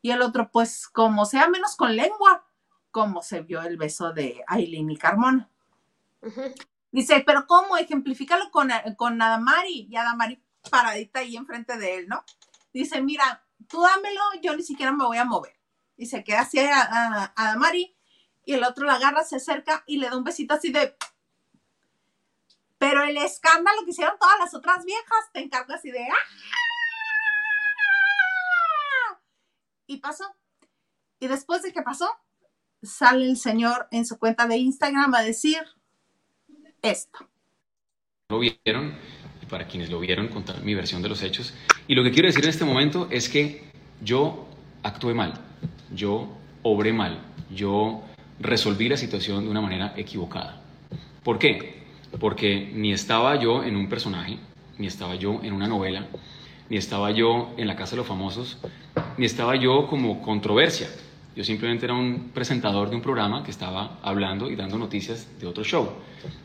[0.00, 2.46] Y el otro, pues, como sea menos con lengua,
[2.90, 5.50] como se vio el beso de Aileen y Carmona.
[6.90, 7.76] Dice, pero ¿cómo?
[7.76, 9.88] Ejemplifícalo con, con Adamari.
[9.90, 12.24] Y Adamari paradita ahí enfrente de él, ¿no?
[12.72, 15.58] Dice, mira, tú dámelo, yo ni siquiera me voy a mover.
[15.96, 17.96] Y se queda así a, Adamari.
[18.44, 20.96] Y el otro la agarra, se acerca y le da un besito así de...
[22.78, 26.06] Pero el escándalo que hicieron todas las otras viejas, te encargo así de...
[26.10, 26.16] ¡Ah!
[29.86, 30.24] Y pasó.
[31.18, 32.08] Y después de que pasó,
[32.82, 35.62] sale el señor en su cuenta de Instagram a decir,
[36.90, 37.28] esto.
[38.28, 38.94] Lo vieron,
[39.42, 41.54] y para quienes lo vieron, contar mi versión de los hechos.
[41.86, 43.64] Y lo que quiero decir en este momento es que
[44.02, 44.48] yo
[44.82, 45.34] actué mal,
[45.94, 46.28] yo
[46.62, 47.20] obré mal,
[47.54, 48.02] yo
[48.40, 50.60] resolví la situación de una manera equivocada.
[51.22, 51.82] ¿Por qué?
[52.20, 54.38] Porque ni estaba yo en un personaje,
[54.78, 56.06] ni estaba yo en una novela,
[56.68, 58.58] ni estaba yo en la Casa de los Famosos,
[59.16, 60.88] ni estaba yo como controversia.
[61.36, 65.46] Yo simplemente era un presentador de un programa que estaba hablando y dando noticias de
[65.46, 65.90] otro show.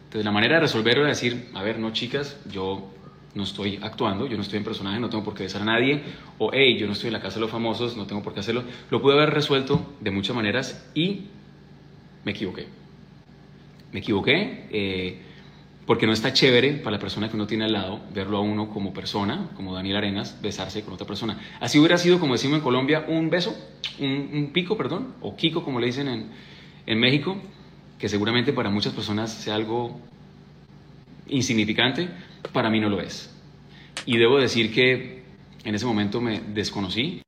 [0.03, 2.89] Entonces la manera de resolverlo era decir, a ver, no chicas, yo
[3.33, 6.03] no estoy actuando, yo no estoy en personaje, no tengo por qué besar a nadie,
[6.37, 8.41] o hey, yo no estoy en la casa de los famosos, no tengo por qué
[8.41, 8.65] hacerlo.
[8.89, 11.21] Lo pude haber resuelto de muchas maneras y
[12.25, 12.67] me equivoqué.
[13.93, 15.21] Me equivoqué eh,
[15.85, 18.69] porque no está chévere para la persona que uno tiene al lado verlo a uno
[18.69, 21.39] como persona, como Daniel Arenas, besarse con otra persona.
[21.59, 23.55] Así hubiera sido, como decimos en Colombia, un beso,
[23.99, 26.31] un, pico, perdón, o kiko, como le dicen en,
[26.85, 27.37] en México
[28.01, 29.99] que seguramente para muchas personas sea algo
[31.27, 32.09] insignificante,
[32.51, 33.31] para mí no lo es.
[34.05, 35.23] Y debo decir que
[35.63, 37.21] en ese momento me desconocí.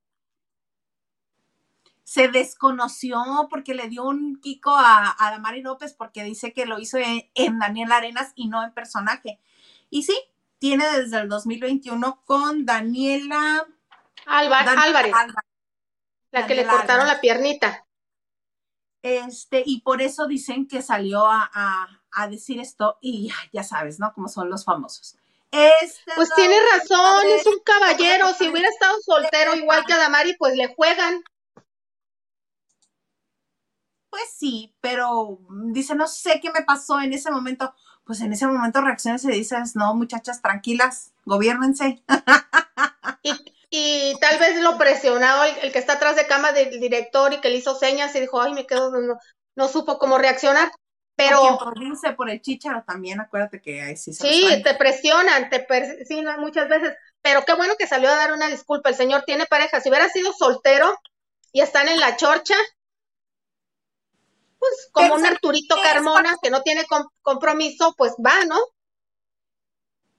[2.14, 3.18] Se desconoció
[3.50, 7.58] porque le dio un kiko a, a Damari López porque dice que lo hizo en,
[7.58, 9.40] Daniel Arenas y no en personaje.
[9.90, 10.16] Y sí,
[10.60, 13.66] tiene desde el 2021 con Daniela
[14.26, 14.76] Álvarez,
[16.30, 17.84] la que le cortaron la piernita.
[19.02, 21.88] Este, y por eso dicen que salió a,
[22.30, 24.12] decir esto y ya, sabes, ¿no?
[24.14, 25.16] Como son los famosos.
[25.50, 28.32] Este pues tiene razón, es un caballero.
[28.34, 31.24] Si hubiera estado soltero igual que Adamari, pues le juegan.
[34.14, 35.40] Pues sí, pero
[35.72, 37.74] dice, no sé qué me pasó en ese momento.
[38.04, 42.04] Pues en ese momento reacciones y dices, no, muchachas, tranquilas, gobiernense.
[43.70, 47.50] y tal vez lo presionado el, que está atrás de cama del director y que
[47.50, 48.92] le hizo señas y dijo, ay, me quedo,
[49.56, 50.70] no, supo cómo reaccionar.
[51.16, 51.58] Pero.
[52.16, 56.68] por el chicharo también, acuérdate que ahí sí se Sí, te presionan, te presionan muchas
[56.68, 56.94] veces.
[57.20, 58.90] Pero qué bueno que salió a dar una disculpa.
[58.90, 59.80] El señor tiene pareja.
[59.80, 60.96] Si hubiera sido soltero
[61.50, 62.54] y están en la chorcha,
[64.64, 66.84] pues como un Arturito Carmona que no tiene
[67.22, 68.58] compromiso, pues va, ¿no?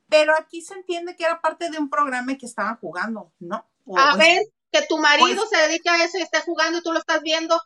[0.07, 3.67] Pero aquí se entiende que era parte de un programa que estaban jugando, ¿no?
[3.95, 4.41] a ver,
[4.71, 7.21] que tu marido pues se dedica a eso y esté jugando y tú lo estás
[7.21, 7.59] viendo.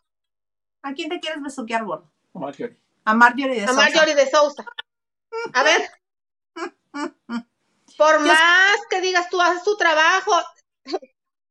[0.81, 2.11] ¿A quién te quieres besuquear, gordo?
[2.33, 2.79] A Marjorie.
[3.05, 3.81] A Marjorie de Sousa.
[3.81, 4.65] A Marjorie de Sousa.
[5.53, 5.89] A ver.
[7.97, 10.31] Por más que digas tú haces tu trabajo,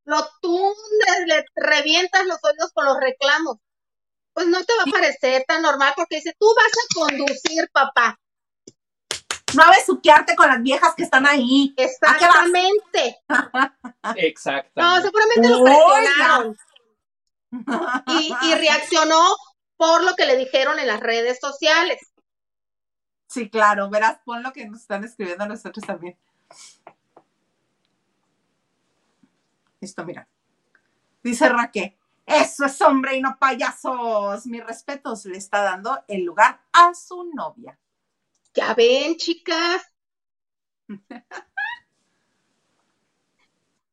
[0.05, 3.59] lo tundes, le revientas los oídos con los reclamos.
[4.39, 8.17] Pues no te va a parecer tan normal porque dice, tú vas a conducir, papá
[9.57, 11.75] no a besuquearte con las viejas que están ahí.
[11.77, 13.19] Exactamente.
[14.17, 14.71] Exactamente.
[14.77, 16.57] No, seguramente lo presionaron.
[18.07, 19.35] Y, y reaccionó
[19.77, 21.99] por lo que le dijeron en las redes sociales.
[23.27, 26.17] Sí, claro, verás, pon lo que nos están escribiendo nosotros también.
[29.81, 30.29] Esto, mira.
[31.25, 31.97] Dice Raquel,
[32.29, 34.45] eso es hombre y no payasos.
[34.47, 37.79] Mis respetos, le está dando el lugar a su novia.
[38.53, 39.83] Ya ven, chicas.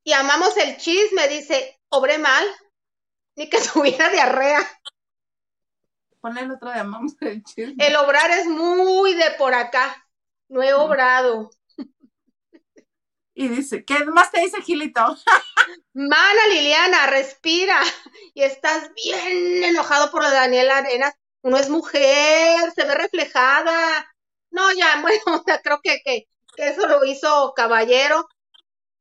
[0.03, 2.45] y amamos el chisme, dice, obré mal,
[3.37, 4.59] ni que tuviera diarrea.
[6.19, 7.87] Ponle el otro de amamos el chisme.
[7.87, 10.05] El obrar es muy de por acá.
[10.49, 11.51] No he obrado.
[13.37, 15.01] Y dice, ¿qué más te dice Gilito?
[15.93, 17.81] Mana Liliana, respira.
[18.33, 21.13] Y estás bien enojado por la Daniela Arenas.
[21.41, 24.09] Uno es mujer, se ve reflejada.
[24.51, 28.25] No, ya, bueno, creo que, que, que eso lo hizo Caballero.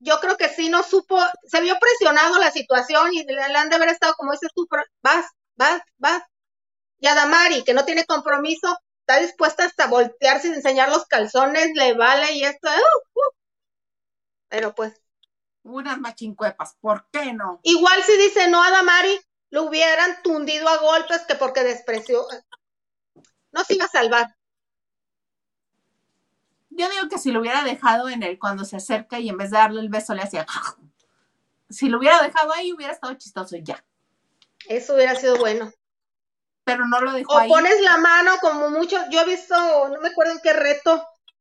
[0.01, 3.77] Yo creo que sí no supo, se vio presionado la situación y le han de
[3.77, 4.67] haber estado, como dices tú,
[5.01, 6.23] vas, vas, vas.
[6.99, 11.71] Y a Damari, que no tiene compromiso, está dispuesta hasta voltearse y enseñar los calzones,
[11.75, 12.69] le vale y esto.
[12.69, 13.44] Uh, uh.
[14.49, 15.01] Pero pues.
[15.63, 17.61] Unas machincuepas, ¿por qué no?
[17.63, 19.19] Igual si dice no a Damari,
[19.51, 22.27] lo hubieran tundido a golpes que porque despreció.
[23.53, 24.37] No se iba a salvar.
[26.71, 29.51] Yo digo que si lo hubiera dejado en él cuando se acerca y en vez
[29.51, 30.45] de darle el beso le hacía.
[31.71, 33.83] Si lo hubiera dejado ahí, hubiera estado chistoso y ya.
[34.69, 35.73] Eso hubiera sido bueno.
[36.65, 37.49] Pero no lo dejó o ahí.
[37.49, 38.99] pones la mano como mucho.
[39.11, 39.55] Yo he visto,
[39.89, 40.93] no me acuerdo en qué reto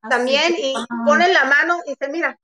[0.01, 0.85] Así también, que- y Ah.
[1.05, 2.39] pones la mano y dice, mira.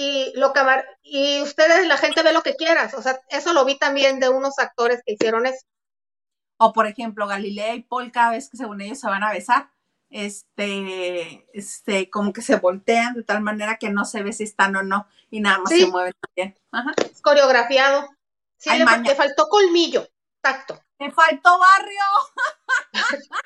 [0.00, 2.94] Y lo camar y ustedes, la gente ve lo que quieras.
[2.94, 5.66] O sea, eso lo vi también de unos actores que hicieron eso.
[6.56, 9.72] O por ejemplo, Galilea y Paul, cada vez que según ellos se van a besar,
[10.08, 14.76] este, este, como que se voltean de tal manera que no se ve si están
[14.76, 15.80] o no, y nada más Sí.
[15.80, 16.56] se mueven también.
[16.70, 16.94] Ajá.
[17.10, 18.08] Es coreografiado.
[18.56, 19.10] Sí, le, maña.
[19.10, 20.06] le faltó colmillo,
[20.40, 20.80] tacto.
[21.00, 22.04] ¡Le faltó barrio!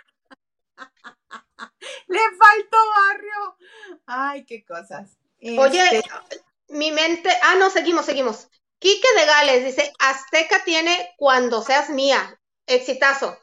[2.09, 3.57] ¡Le faltó barrio!
[4.05, 5.17] ¡Ay, qué cosas!
[5.43, 8.49] Oye, Este, mi mente, ah, no, seguimos, seguimos.
[8.79, 12.39] Quique de Gales dice, Azteca tiene cuando seas mía.
[12.67, 13.37] Exitazo.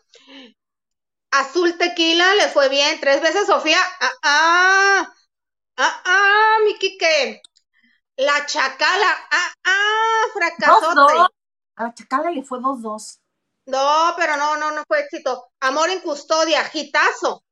[1.32, 3.00] Azul Tequila le fue bien.
[3.00, 3.80] Tres veces Sofía.
[4.00, 5.14] Ah, ah,
[5.78, 7.42] ah, ah, mi Quique.
[8.18, 9.28] La Chacala.
[9.32, 10.96] Ah, ah, fracasote.
[10.96, 11.28] 2-2.
[11.76, 13.20] A la Chacala le fue 2-2.
[13.68, 15.52] No, pero no, no, no fue éxito.
[15.60, 17.44] Amor en custodia, gitazo.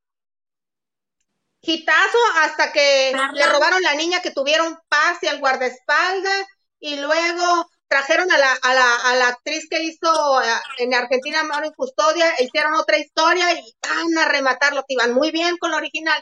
[1.61, 6.45] Gitazo hasta que le robaron la niña que tuvieron paz y al guardaespaldas
[6.79, 10.45] y luego trajeron a la, a la, a la actriz que hizo eh,
[10.79, 15.13] en Argentina Amor en custodia, e hicieron otra historia y van a rematarlo, que iban
[15.13, 16.21] muy bien con la original.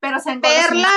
[0.00, 0.36] Pero se.
[0.38, 0.90] Perla,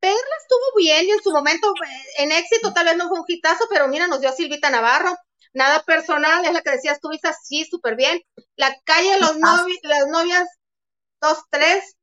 [0.00, 1.72] Perla estuvo bien y en su momento
[2.18, 5.16] en éxito, tal vez no fue un hitazo, pero mira, nos dio a Silvita Navarro.
[5.54, 8.22] Nada personal, es la que decías tú, Isa, sí, súper bien.
[8.56, 10.48] La calle de los novi las novias,
[11.20, 11.96] dos, tres,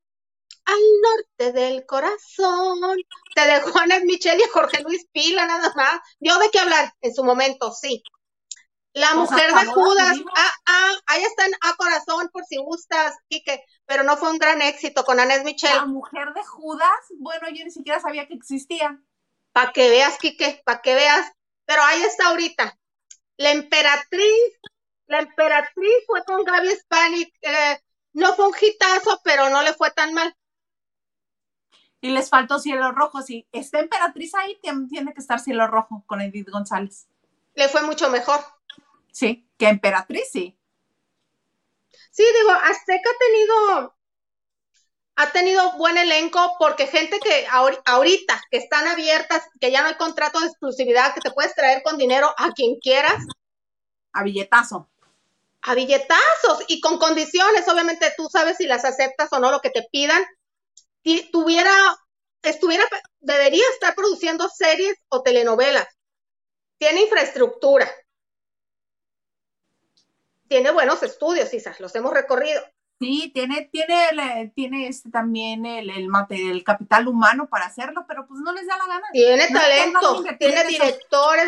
[0.69, 2.79] al norte del corazón.
[3.35, 5.99] Te dejó a Ana Michelle y a Jorge Luis Pila, nada más.
[6.19, 8.03] Dio de qué hablar en su momento, sí.
[8.93, 14.03] La mujer de Judas, ah, ah, ahí están a corazón por si gustas, Quique, pero
[14.03, 15.75] no fue un gran éxito con Anés Michelle.
[15.75, 18.99] La mujer de Judas, bueno, yo ni siquiera sabía que existía.
[19.51, 21.31] Para que veas, Quique, para que veas.
[21.65, 22.77] Pero ahí está ahorita.
[23.37, 24.59] La emperatriz,
[25.05, 27.33] la emperatriz fue con Gaby Spanik.
[27.41, 27.79] eh,
[28.13, 30.35] no fue un hitazo, pero no le fue tan mal.
[32.01, 33.21] Y les faltó Cielo Rojo.
[33.21, 37.07] Si está Emperatriz ahí, tien- tiene que estar Cielo Rojo con Edith González.
[37.55, 38.39] Le fue mucho mejor.
[39.11, 40.57] Sí, que Emperatriz sí.
[42.11, 43.95] Sí, digo, Azteca ha tenido,
[45.17, 49.89] ha tenido buen elenco porque gente que ahori- ahorita que están abiertas, que ya no
[49.89, 53.25] hay contrato de exclusividad, que te puedes traer con dinero a quien quieras,
[54.13, 54.89] A billetazo.
[55.61, 59.69] a billetazos y con condiciones, obviamente tú sabes si las aceptas o no lo que
[59.69, 60.23] te pidan,
[61.31, 61.71] tuviera,
[62.41, 62.83] estuviera,
[63.19, 65.87] debería estar produciendo series o telenovelas.
[66.77, 67.89] Tiene infraestructura.
[70.47, 72.61] Tiene buenos estudios, quizás, los hemos recorrido.
[72.99, 78.51] Sí, tiene, tiene, tiene este también el, el, capital humano para hacerlo, pero pues no
[78.51, 79.07] les da la gana.
[79.13, 81.45] Tiene No, talento, tiene directores,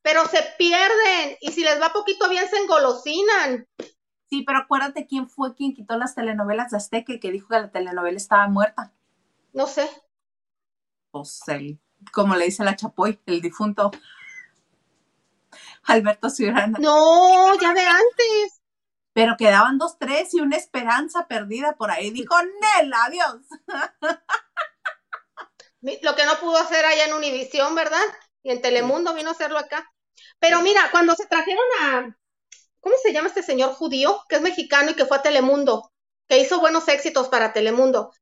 [0.00, 3.66] pero se pierden y si les va poquito bien se engolosinan.
[4.30, 7.58] Sí, pero acuérdate quién fue quien quitó las telenovelas de Azteca y que dijo que
[7.58, 8.92] la telenovela estaba muerta.
[9.52, 9.90] No sé.
[11.10, 11.80] Pues el,
[12.12, 13.90] como le dice la Chapoy, el difunto
[15.82, 16.78] Alberto Ciurana.
[16.78, 18.62] No, ya de antes.
[19.12, 22.12] Pero quedaban dos, tres y una esperanza perdida por ahí.
[22.12, 23.40] Dijo, Nel, adiós.
[26.02, 27.98] Lo que no pudo hacer allá en Univisión, ¿verdad?
[28.44, 29.92] Y en Telemundo vino a hacerlo acá.
[30.38, 32.16] Pero mira, cuando se trajeron a,
[32.80, 34.22] ¿cómo se llama este señor judío?
[34.28, 35.92] Que es mexicano y que fue a Telemundo,
[36.28, 38.12] que hizo buenos éxitos para Telemundo,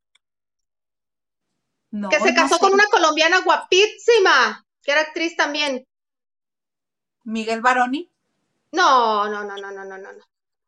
[1.91, 2.61] No, que se no casó sé.
[2.61, 5.87] con una colombiana guapísima, que era actriz también.
[7.25, 8.11] Miguel Baroni.
[8.73, 10.11] No, no, no, no, no, no, no.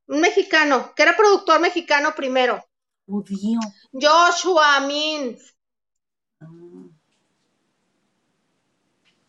[0.06, 2.64] Un mexicano, que era productor mexicano primero.
[3.06, 3.60] Judío.
[3.92, 5.54] Joshua Means.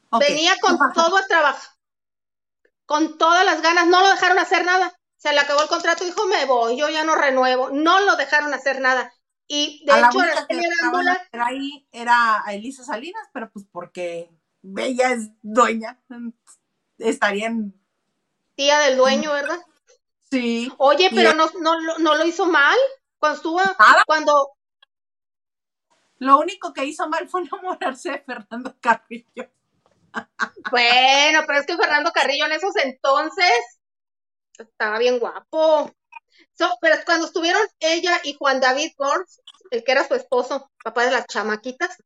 [0.10, 1.68] Ok, Venía con todo el trabajo.
[2.92, 3.88] Con todas las ganas.
[3.88, 4.94] No lo dejaron hacer nada.
[5.16, 7.70] Se le acabó el contrato y dijo, me voy, yo ya no renuevo.
[7.70, 9.14] No lo dejaron hacer nada.
[9.48, 13.66] Y de A la hecho, que Arámbula, hacer ahí era a Elisa Salinas, pero pues
[13.72, 14.30] porque
[14.78, 15.98] ella es dueña,
[16.98, 17.74] estarían,
[18.56, 19.60] tía del dueño, ¿verdad?
[20.30, 22.78] sí, Oye, pero no, no, lo- no lo hizo mal.
[23.20, 24.04] Cuando estuvo, Nada.
[24.06, 24.52] cuando,
[26.20, 29.50] lo único que hizo mal fue enamorarse de Fernando Carrillo.
[30.72, 33.52] Bueno, pero es que Fernando Carrillo en esos entonces
[34.58, 35.92] estaba bien guapo.
[36.54, 39.42] So, pero cuando estuvieron ella y Juan David Gors,
[39.72, 41.98] el que era su esposo, papá de las chamaquitas,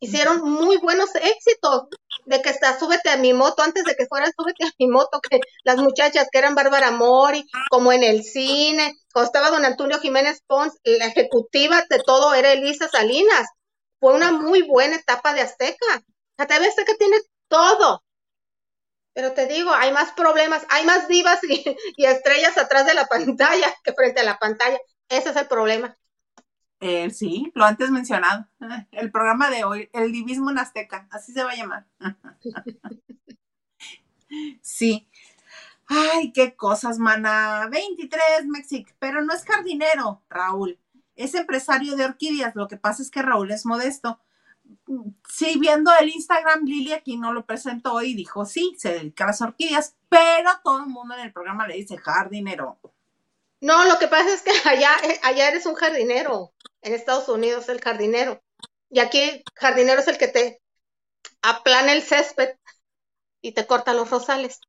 [0.00, 1.88] hicieron muy buenos éxitos.
[2.26, 5.18] De que está Súbete a mi moto, antes de que fuera Súbete a mi moto,
[5.20, 9.98] que las muchachas que eran Bárbara Mori, como en el cine, cuando estaba don Antonio
[9.98, 13.48] Jiménez Pons, la ejecutiva de todo era Elisa Salinas.
[13.98, 16.02] Fue una muy buena etapa de Azteca.
[16.36, 17.16] La TV Azteca tiene
[17.48, 18.04] todo.
[19.14, 21.64] Pero te digo, hay más problemas, hay más divas y,
[21.96, 24.78] estrellas atrás de la pantalla que frente a la pantalla.
[25.08, 25.96] Ese es el problema.
[26.80, 28.46] Eh, sí, lo antes mencionado.
[28.92, 31.86] El programa de hoy, el divismo en Azteca, así se va a llamar.
[34.60, 35.08] Sí.
[35.88, 37.66] Ay, qué cosas, mana.
[37.70, 40.78] 23, Mexic, pero no es jardinero, Raúl.
[41.16, 42.54] Es empresario de orquídeas.
[42.54, 44.20] Lo que pasa es que Raúl es modesto.
[45.28, 49.28] Sí, viendo el Instagram, Lili aquí no lo presentó y dijo, sí, se dedica a
[49.28, 52.78] las orquídeas, pero todo el mundo en el programa le dice jardinero.
[53.60, 56.52] No, lo que pasa es que allá, eh, allá eres un jardinero.
[56.82, 58.42] En Estados Unidos el jardinero.
[58.90, 60.62] Y aquí jardinero es el que te
[61.42, 62.56] aplana el césped
[63.40, 64.60] y te corta los rosales.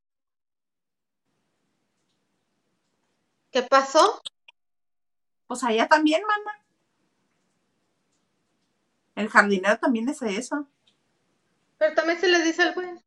[3.51, 4.21] ¿Qué pasó?
[5.47, 6.59] Pues allá también, mana.
[9.19, 10.67] El jardinero también es eso.
[11.77, 13.03] Pero también se le dice al buen.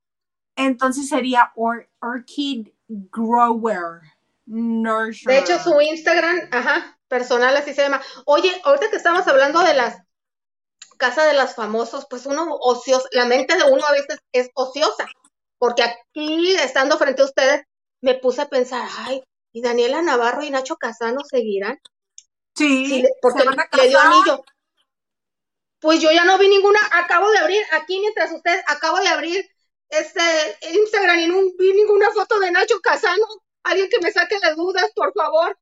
[0.57, 4.01] Entonces sería or- Orchid Grower.
[4.45, 5.37] Nurserer.
[5.37, 8.03] De hecho, su Instagram, ajá, personal así se llama.
[8.27, 9.97] Oye, ahorita que estamos hablando de las
[10.99, 15.07] casas de los famosos, pues uno ocioso, la mente de uno a veces es ociosa,
[15.59, 17.63] porque aquí, estando frente a ustedes,
[18.03, 21.79] me puse a pensar, ay, ¿y Daniela Navarro y Nacho Casano seguirán?
[22.55, 24.45] Sí, Sí, porque se van a le dio anillo.
[25.83, 29.51] Pues yo ya no vi ninguna, acabo de abrir, aquí mientras ustedes, acabo de abrir
[29.89, 30.23] este
[30.71, 33.27] Instagram y no vi ninguna foto de Nacho Casano.
[33.65, 35.59] Alguien que me saque de dudas, por favor.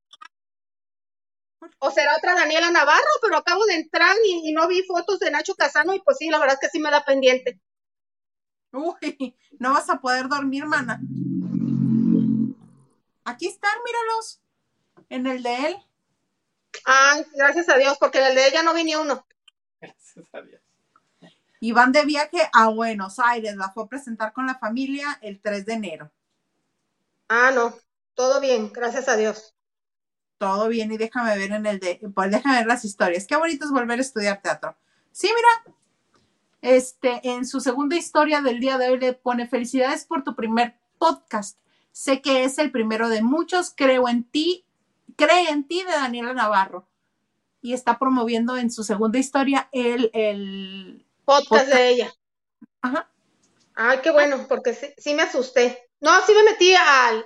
[1.78, 5.30] O será otra Daniela Navarro, pero acabo de entrar y, y no vi fotos de
[5.30, 7.58] Nacho Casano y pues sí, la verdad es que sí me da pendiente.
[8.72, 11.00] Uy, no vas a poder dormir, mana.
[13.24, 14.42] Aquí están, míralos.
[15.08, 15.76] En el de él.
[16.84, 19.26] Ay, gracias a Dios, porque en el de ella no vi ni uno.
[19.80, 20.60] Gracias a Dios.
[21.60, 23.56] Y van de viaje a Buenos Aires.
[23.56, 26.10] La fue a presentar con la familia el 3 de enero.
[27.28, 27.74] Ah, no,
[28.14, 29.54] todo bien, gracias a Dios.
[30.38, 33.26] Todo bien, y déjame ver en el de, pues déjame ver las historias.
[33.26, 34.76] Qué bonito es volver a estudiar teatro.
[35.12, 35.76] Sí, mira.
[36.62, 40.76] Este, en su segunda historia del día de hoy le pone felicidades por tu primer
[40.98, 41.58] podcast.
[41.92, 43.72] Sé que es el primero de muchos.
[43.74, 44.64] Creo en ti.
[45.16, 46.86] Cree en ti de Daniela Navarro.
[47.62, 51.72] Y está promoviendo en su segunda historia el, el, Podcast Podcast.
[51.72, 52.14] de ella.
[52.80, 53.10] ajá,
[53.74, 55.88] Ay, qué bueno, porque sí, sí me asusté.
[56.00, 57.24] No, sí me metí al,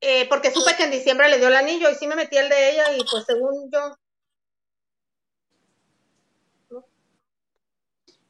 [0.00, 2.48] eh, porque supe que en diciembre le dio el anillo y sí me metí el
[2.48, 3.96] de ella y pues según yo,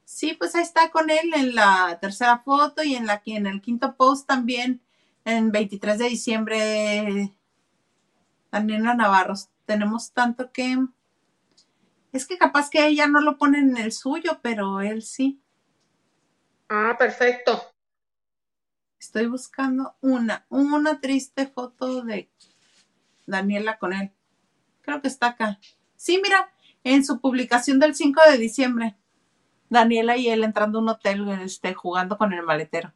[0.04, 3.60] Sí, pues ahí está con él en la tercera foto y en la en el
[3.60, 4.82] quinto post también,
[5.24, 7.32] en 23 de diciembre,
[8.50, 9.34] Daniela Navarro.
[9.68, 10.78] Tenemos tanto que.
[12.10, 15.42] Es que capaz que ella no lo pone en el suyo, pero él sí.
[16.70, 17.62] ah, perfecto.
[18.98, 22.30] Estoy buscando una, una triste foto de
[23.26, 24.10] Daniela con él.
[24.80, 25.60] Creo que está acá.
[25.96, 26.50] Sí, mira,
[26.82, 28.96] en su publicación del 5 de diciembre.
[29.68, 32.94] Daniela y él entrando a un hotel, este, jugando con el maletero.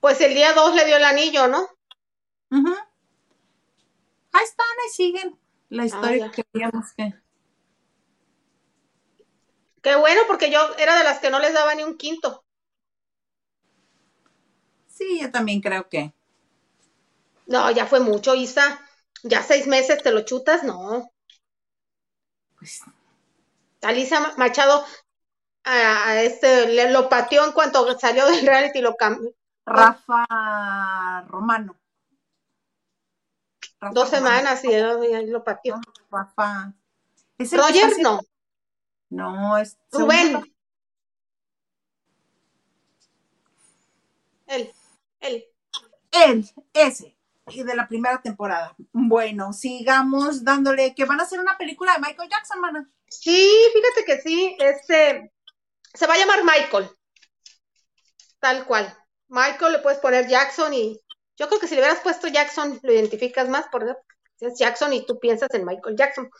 [0.00, 1.68] Pues el día 2 le dio el anillo, ¿no?
[4.32, 5.43] Ahí están, ahí siguen.
[5.74, 6.30] La historia ya.
[6.30, 7.12] que queríamos que.
[9.82, 12.44] Qué bueno, porque yo era de las que no les daba ni un quinto.
[14.86, 16.14] Sí, yo también creo que.
[17.46, 18.80] No, ya fue mucho, Isa.
[19.22, 21.10] Ya seis meses te lo chutas, no.
[22.58, 22.80] Pues,
[23.82, 24.84] Alisa Ma- Machado
[25.64, 29.32] a, a este le, lo pateó en cuanto salió del reality, lo cambió.
[29.66, 30.26] Rafa
[31.28, 31.76] Romano.
[33.92, 35.80] Dos semanas y él lo partió.
[36.10, 36.72] Rafa.
[37.38, 38.20] Roger no.
[39.10, 40.54] No, es Rubén.
[44.46, 44.72] Él,
[45.20, 45.44] él.
[46.10, 47.16] Él, ese.
[47.48, 48.74] Y de la primera temporada.
[48.92, 52.90] Bueno, sigamos dándole que van a hacer una película de Michael Jackson, mana.
[53.08, 54.56] Sí, fíjate que sí.
[54.58, 55.32] Este
[55.92, 56.90] se va a llamar Michael.
[58.40, 58.96] Tal cual.
[59.28, 61.00] Michael le puedes poner Jackson y
[61.36, 63.94] yo creo que si le hubieras puesto Jackson lo identificas más porque
[64.40, 66.30] es Jackson y tú piensas en Michael Jackson.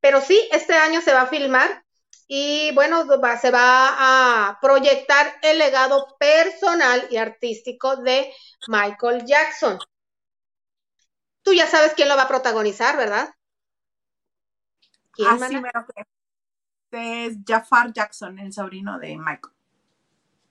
[0.00, 1.84] Pero sí, este año se va a filmar
[2.26, 3.06] y bueno,
[3.40, 8.32] se va a proyectar el legado personal y artístico de
[8.68, 9.78] Michael Jackson.
[11.42, 13.34] Tú ya sabes quién lo va a protagonizar, ¿verdad?
[15.12, 15.70] ¿Quién, Así me
[16.90, 19.54] Es Jafar Jackson, el sobrino de Michael.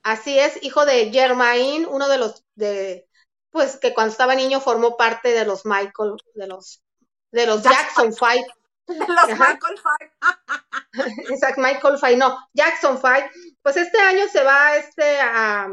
[0.02, 3.07] Así es, hijo de Germain, uno de los de
[3.58, 6.84] pues que cuando estaba niño formó parte de los Michael, de los
[7.32, 8.46] de los Jackson Five.
[8.88, 10.14] Los Michael Five.
[11.30, 13.30] Exacto, Michael Five, no, Jackson Five.
[13.64, 15.68] Pues este año se va este a,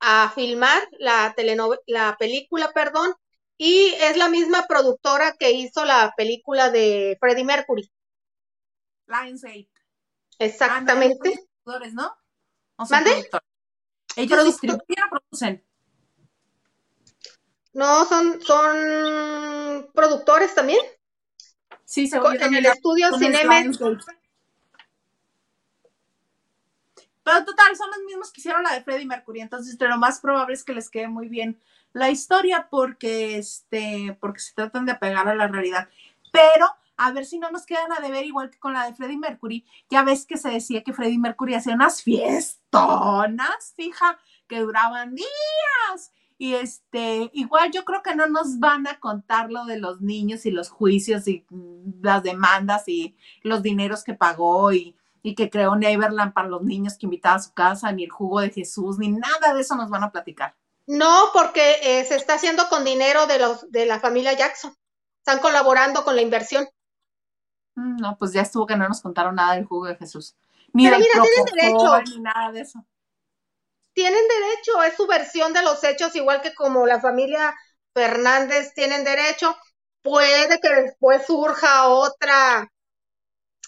[0.00, 3.14] a filmar la telenovela, la película, perdón,
[3.56, 7.90] y es la misma productora que hizo la película de Freddie Mercury.
[9.06, 9.70] Lionsgate.
[10.40, 11.46] Exactamente.
[11.64, 12.16] Ah, ¿no?
[12.90, 13.30] ¿Mande?
[14.16, 15.65] Ellos distribuyen o producen.
[17.76, 20.80] No, son, son productores también.
[21.84, 23.78] Sí, se En el estudio Cinemex.
[27.22, 30.54] Pero total, son los mismos que hicieron la de Freddie Mercury, entonces lo más probable
[30.54, 31.60] es que les quede muy bien
[31.92, 35.90] la historia porque, este, porque se tratan de apegar a la realidad.
[36.32, 36.66] Pero
[36.96, 39.66] a ver si no nos quedan a deber igual que con la de Freddie Mercury.
[39.90, 44.18] Ya ves que se decía que Freddie Mercury hacía unas fiestonas, fija,
[44.48, 49.64] que duraban días y este, igual yo creo que no nos van a contar lo
[49.64, 54.72] de los niños y los juicios y mm, las demandas y los dineros que pagó
[54.72, 54.96] y,
[55.36, 58.50] que creó Neverland para los niños que invitaba a su casa, ni el jugo de
[58.50, 60.54] Jesús, ni nada de eso nos van a platicar.
[60.86, 64.72] No, porque eh, se está haciendo con dinero de los de la familia Jackson.
[65.18, 66.68] Están colaborando con la inversión.
[67.74, 70.36] Mm, no, pues ya estuvo que no nos contaron nada del jugo de Jesús.
[70.72, 72.86] Ni Pero mira, Ni nada de eso
[73.96, 77.54] tienen derecho, es su versión de los hechos, igual que como la familia
[77.94, 79.56] Fernández tienen derecho.
[80.02, 82.70] Puede que después surja otra,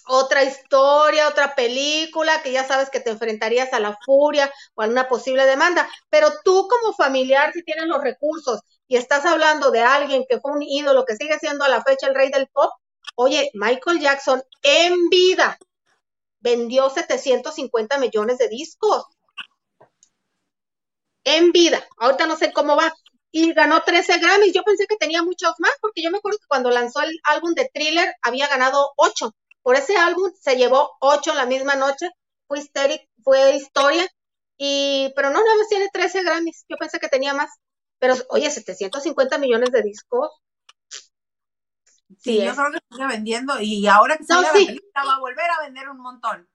[0.06, 4.86] otra historia, otra película, que ya sabes que te enfrentarías a la furia o a
[4.86, 9.80] una posible demanda, pero tú como familiar, si tienes los recursos y estás hablando de
[9.80, 12.70] alguien que fue un ídolo, que sigue siendo a la fecha el rey del pop,
[13.16, 15.58] oye, Michael Jackson en vida
[16.40, 19.06] vendió 750 millones de discos
[21.36, 21.86] en vida.
[21.98, 22.92] Ahorita no sé cómo va.
[23.30, 24.54] Y ganó 13 Grammys.
[24.54, 27.54] Yo pensé que tenía muchos más, porque yo me acuerdo que cuando lanzó el álbum
[27.54, 29.34] de Thriller había ganado 8.
[29.62, 32.10] Por ese álbum se llevó 8 la misma noche.
[32.46, 32.60] Fue,
[33.22, 34.06] fue historia.
[34.56, 36.64] Y, pero no, nada más tiene 13 Grammys.
[36.68, 37.50] Yo pensé que tenía más.
[37.98, 40.30] Pero, oye, 750 millones de discos.
[42.18, 45.50] Sí, yo creo que sigue vendiendo y ahora que sale la película va a volver
[45.50, 46.48] a vender un montón.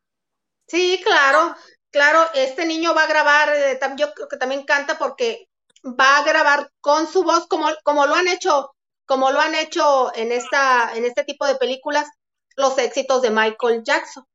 [0.68, 1.56] Sí, claro.
[1.94, 5.48] Claro, este niño va a grabar, eh, yo creo que también canta porque
[5.86, 8.74] va a grabar con su voz como, como lo han hecho,
[9.06, 12.08] como lo han hecho en esta, en este tipo de películas,
[12.56, 14.26] los éxitos de Michael Jackson.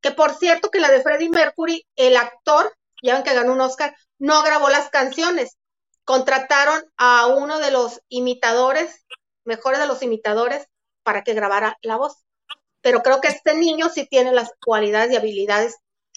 [0.00, 3.60] Que por cierto que la de Freddie Mercury, el actor, ya ven que ganó un
[3.60, 5.58] Oscar, no grabó las canciones.
[6.04, 9.06] Contrataron a uno de los imitadores,
[9.44, 10.66] mejores de los imitadores,
[11.04, 12.16] para que grabara la voz.
[12.80, 15.76] Pero creo que este niño sí tiene las cualidades y habilidades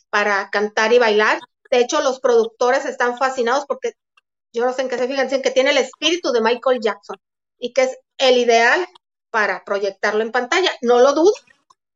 [0.09, 1.39] para cantar y bailar.
[1.69, 3.93] De hecho, los productores están fascinados porque
[4.51, 7.17] yo no sé en qué se fijan, dicen que tiene el espíritu de Michael Jackson
[7.59, 8.87] y que es el ideal
[9.29, 10.71] para proyectarlo en pantalla.
[10.81, 11.33] No lo dudo.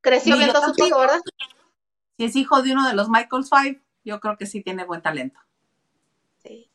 [0.02, 1.22] Creció viendo a su tío, ¿verdad?
[2.18, 5.02] Si es hijo de uno de los Michael Five, yo creo que sí tiene buen
[5.02, 5.40] talento.
[6.44, 6.70] Sí.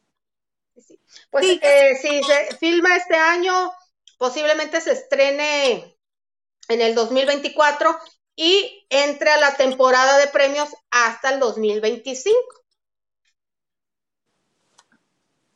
[0.77, 0.99] sí.
[1.31, 3.71] Pues eh, si se filma este año,
[4.17, 5.97] posiblemente se estrene
[6.69, 7.97] en el 2024
[8.41, 12.39] y entre a la temporada de premios hasta el 2025.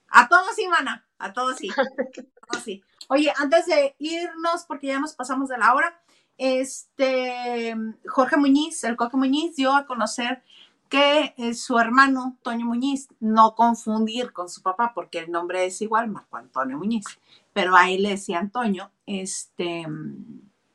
[0.09, 1.71] A todos sí, mana, a todos sí.
[2.65, 2.83] sí.
[3.09, 5.97] Oye, antes de irnos, porque ya nos pasamos de la hora,
[6.39, 7.77] este
[8.09, 10.43] Jorge Muñiz, el Coque Muñiz, dio a conocer
[10.89, 15.81] que eh, su hermano, Toño Muñiz, no confundir con su papá, porque el nombre es
[15.83, 17.05] igual, Marco Antonio Muñiz,
[17.53, 19.87] pero ahí le decía Antonio, este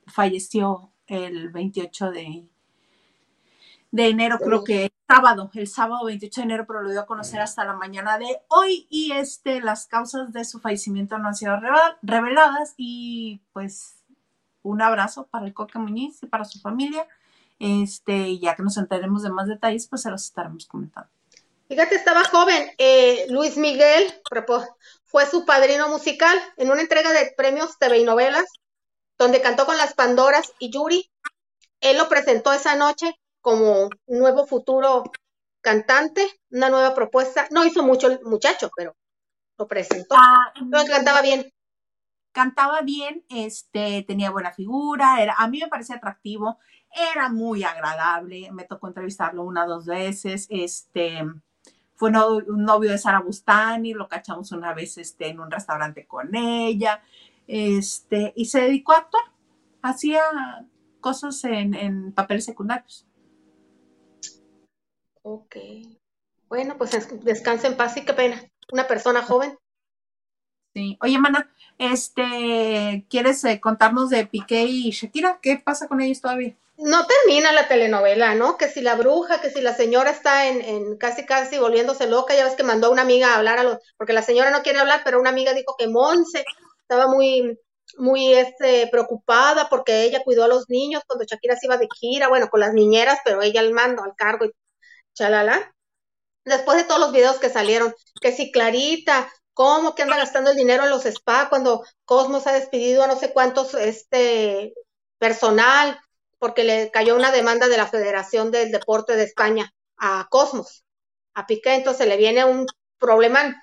[0.05, 2.45] falleció el 28 de,
[3.91, 7.39] de enero, creo que sábado, el sábado 28 de enero, pero lo dio a conocer
[7.39, 11.57] hasta la mañana de hoy y este, las causas de su fallecimiento no han sido
[12.01, 13.97] reveladas y pues
[14.63, 17.07] un abrazo para el Coque Muñiz y para su familia.
[17.59, 21.09] Este, ya que nos enteremos de más detalles, pues se los estaremos comentando.
[21.67, 22.69] Fíjate, estaba joven.
[22.77, 24.13] Eh, Luis Miguel
[25.05, 28.45] fue su padrino musical en una entrega de premios TV y novelas,
[29.17, 31.09] donde cantó con las Pandoras y Yuri.
[31.81, 35.03] Él lo presentó esa noche como nuevo futuro
[35.61, 37.47] cantante, una nueva propuesta.
[37.51, 38.95] No hizo mucho el muchacho, pero
[39.57, 40.15] lo presentó.
[40.17, 40.53] Ah,
[40.87, 41.51] cantaba bien.
[42.31, 46.59] Cantaba bien, este, tenía buena figura, era, a mí me parecía atractivo,
[46.91, 51.25] era muy agradable, me tocó entrevistarlo una o dos veces, este,
[51.95, 56.35] fue un novio de Sara Bustani, lo cachamos una vez este, en un restaurante con
[56.35, 57.01] ella,
[57.47, 59.23] este, y se dedicó a actuar,
[59.81, 60.21] hacía
[60.99, 63.05] cosas en, en papeles secundarios.
[65.23, 65.55] Ok.
[66.49, 66.91] Bueno, pues
[67.23, 68.41] descansa en paz y qué pena.
[68.71, 69.57] Una persona joven.
[70.73, 70.97] Sí.
[71.01, 75.39] Oye, Mana, este, ¿quieres eh, contarnos de Piqué y Shakira?
[75.41, 76.55] ¿Qué pasa con ellos todavía?
[76.77, 78.57] No termina la telenovela, ¿no?
[78.57, 82.35] Que si la bruja, que si la señora está en, en casi casi volviéndose loca,
[82.35, 84.61] ya ves que mandó a una amiga a hablar a los, porque la señora no
[84.61, 86.45] quiere hablar, pero una amiga dijo que Monse
[86.87, 87.59] estaba muy,
[87.97, 92.29] muy este, preocupada porque ella cuidó a los niños cuando Shakira se iba de gira,
[92.29, 94.51] bueno, con las niñeras, pero ella al mando, al cargo y
[95.13, 95.75] chalala.
[96.45, 100.57] Después de todos los videos que salieron, que si Clarita, cómo que anda gastando el
[100.57, 104.73] dinero en los spa cuando Cosmos ha despedido a no sé cuántos este
[105.17, 105.99] personal
[106.39, 110.83] porque le cayó una demanda de la Federación del Deporte de España a Cosmos,
[111.33, 112.67] a Piqué, entonces le viene un
[112.99, 113.61] problema.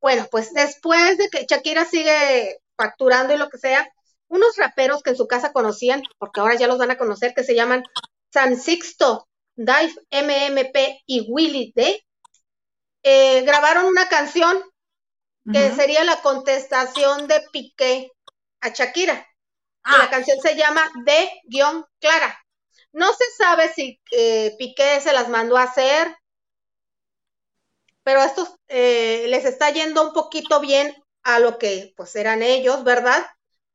[0.00, 3.88] Bueno, pues después de que Shakira sigue facturando y lo que sea,
[4.28, 7.44] unos raperos que en su casa conocían, porque ahora ya los van a conocer, que
[7.44, 7.82] se llaman
[8.32, 12.02] San Sixto Dive MMP y Willy D,
[13.02, 14.62] eh, grabaron una canción
[15.52, 18.12] que sería la contestación de Piqué
[18.60, 19.26] a Shakira.
[19.84, 20.10] La ah.
[20.10, 22.38] canción se llama De-Clara.
[22.92, 26.14] No se sabe si eh, Piqué se las mandó a hacer,
[28.10, 30.92] pero estos eh, les está yendo un poquito bien
[31.22, 33.24] a lo que pues eran ellos, ¿verdad?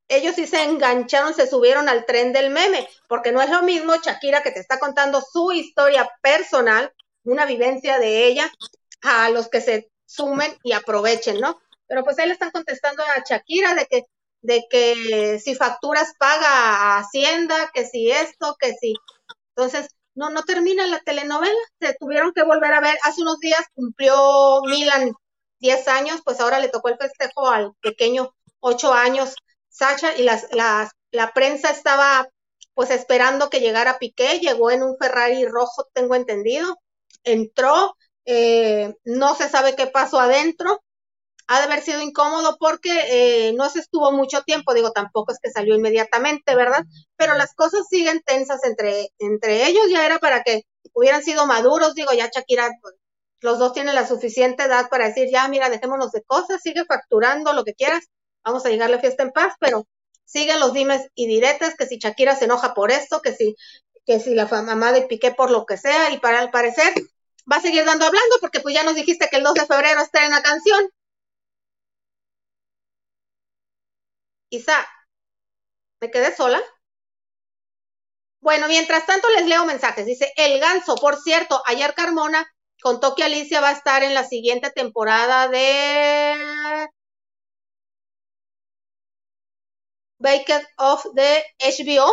[0.09, 3.95] ellos sí se engancharon, se subieron al tren del meme, porque no es lo mismo
[3.95, 6.91] Shakira que te está contando su historia personal,
[7.23, 8.51] una vivencia de ella,
[9.03, 11.57] a los que se sumen y aprovechen, ¿no?
[11.87, 14.03] Pero pues ahí le están contestando a Shakira de que,
[14.41, 18.95] de que si facturas paga a Hacienda, que si esto, que si.
[19.55, 22.97] Entonces, no, no termina la telenovela, se tuvieron que volver a ver.
[23.03, 25.13] Hace unos días cumplió Milan
[25.59, 29.35] 10 años, pues ahora le tocó el festejo al pequeño 8 años
[29.69, 32.29] Sacha y las, la prensa estaba
[32.75, 36.77] pues esperando que llegara Piqué, llegó en un Ferrari rojo, tengo entendido,
[37.23, 40.83] entró, eh, no se sabe qué pasó adentro,
[41.47, 45.39] ha de haber sido incómodo porque eh, no se estuvo mucho tiempo, digo, tampoco es
[45.41, 46.83] que salió inmediatamente, ¿verdad?
[47.17, 50.63] Pero las cosas siguen tensas entre, entre ellos, ya era para que
[50.93, 52.95] hubieran sido maduros, digo, ya Shakira, pues,
[53.41, 57.53] los dos tienen la suficiente edad para decir, ya, mira, dejémonos de cosas, sigue facturando
[57.53, 58.05] lo que quieras,
[58.43, 59.85] vamos a llegar a la fiesta en paz, pero
[60.23, 63.55] siguen los dimes y diretes, que si Shakira se enoja por esto, que si,
[64.05, 66.93] que si la mamá de Piqué por lo que sea, y para el parecer
[67.51, 70.01] va a seguir dando hablando, porque pues ya nos dijiste que el 2 de febrero
[70.01, 70.89] está en la canción.
[74.55, 74.87] Isa,
[76.01, 76.61] ¿me quedé sola?
[78.39, 80.05] Bueno, mientras tanto les leo mensajes.
[80.05, 82.45] Dice, el ganso, por cierto, ayer Carmona
[82.81, 86.87] contó que Alicia va a estar en la siguiente temporada de
[90.19, 92.11] Baked of de HBO.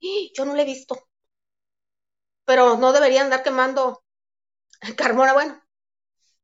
[0.34, 0.96] Yo no lo he visto.
[2.44, 4.02] Pero no debería andar quemando
[4.96, 5.62] Carmona, bueno,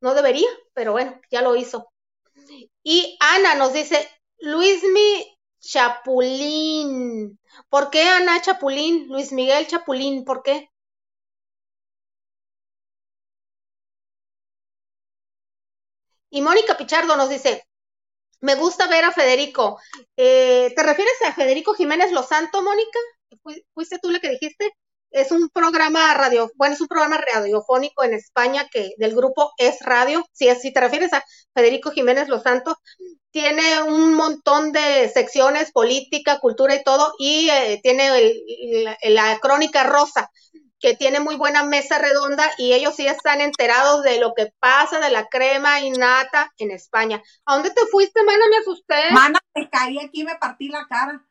[0.01, 1.91] no debería, pero bueno, ya lo hizo.
[2.83, 4.09] Y Ana nos dice,
[4.41, 5.09] Luismi
[5.61, 7.39] Chapulín.
[7.69, 9.07] ¿Por qué Ana Chapulín?
[9.07, 10.69] Luis Miguel Chapulín, ¿por qué?
[16.29, 17.63] Y Mónica Pichardo nos dice,
[18.41, 19.79] me gusta ver a Federico.
[20.17, 22.99] Eh, ¿Te refieres a Federico Jiménez Losanto, Mónica?
[23.73, 24.73] ¿Fuiste tú la que dijiste?
[25.11, 29.79] Es un programa radio, bueno, es un programa radiofónico en España que del grupo Es
[29.81, 30.25] Radio.
[30.31, 31.23] Si, si te refieres a
[31.53, 32.77] Federico Jiménez Losanto,
[33.31, 38.33] tiene un montón de secciones, política, cultura y todo, y eh, tiene
[39.03, 40.29] la crónica rosa
[40.79, 44.99] que tiene muy buena mesa redonda y ellos sí están enterados de lo que pasa
[44.99, 47.21] de la crema innata en España.
[47.45, 48.45] ¿A dónde te fuiste, mana?
[48.49, 49.11] Me asusté.
[49.11, 51.25] Mana, me caí aquí, me partí la cara.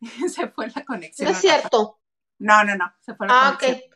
[0.28, 1.28] se fue la conexión.
[1.28, 2.01] No es cierto.
[2.42, 3.88] No, no, no, se fue la ah, conexión.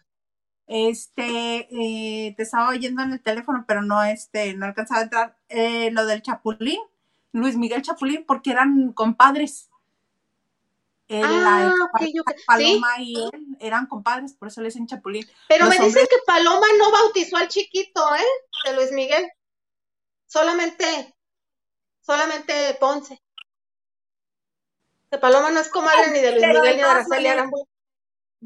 [0.68, 5.36] Este, eh, te estaba oyendo en el teléfono, pero no, este, no alcanzaba a entrar.
[5.48, 6.80] Eh, lo del Chapulín,
[7.32, 9.68] Luis Miguel Chapulín, porque eran compadres.
[11.08, 12.30] El, Ah, la- ok, ok.
[12.46, 15.26] Paloma y él eran compadres, por eso le dicen Chapulín.
[15.48, 18.68] Pero Los me dicen que Paloma no bautizó al chiquito, ¿eh?
[18.70, 19.28] De Luis Miguel.
[20.26, 21.16] Solamente,
[22.00, 23.20] solamente Ponce.
[25.10, 27.28] Que Paloma no es comadre ni de Luis de Miguel ni de Araceli.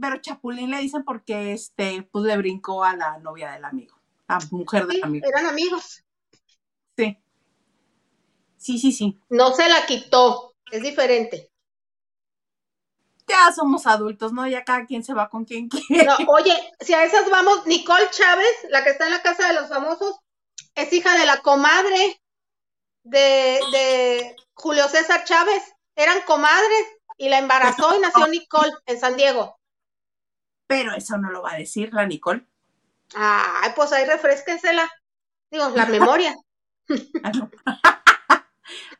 [0.00, 3.96] Pero Chapulín le dicen porque este, pues le brincó a la novia del amigo,
[4.28, 5.26] la mujer del Sí, amigo.
[5.28, 6.04] eran amigos.
[6.96, 7.18] Sí.
[8.56, 9.20] Sí, sí, sí.
[9.28, 10.54] No se la quitó.
[10.70, 11.50] Es diferente.
[13.26, 14.46] Ya somos adultos, ¿no?
[14.46, 16.04] Ya cada quien se va con quien quiere.
[16.04, 19.54] No, oye, si a esas vamos, Nicole Chávez, la que está en la casa de
[19.54, 20.18] los famosos,
[20.74, 22.20] es hija de la comadre
[23.04, 25.62] de, de Julio César Chávez.
[25.96, 26.86] Eran comadres
[27.18, 29.59] y la embarazó y nació Nicole en San Diego.
[30.70, 32.46] Pero eso no lo va a decir la Nicole.
[33.16, 34.88] Ay, pues ahí refresquensela.
[35.50, 36.32] Digo, la memoria.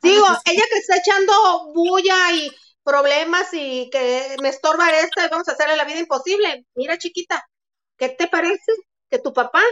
[0.03, 1.33] Digo, pues, ella que está echando
[1.73, 2.51] bulla y
[2.83, 6.67] problemas y que me estorba esto y vamos a hacerle la vida imposible.
[6.75, 7.49] Mira, chiquita,
[7.97, 8.73] ¿qué te parece
[9.09, 9.63] que tu papá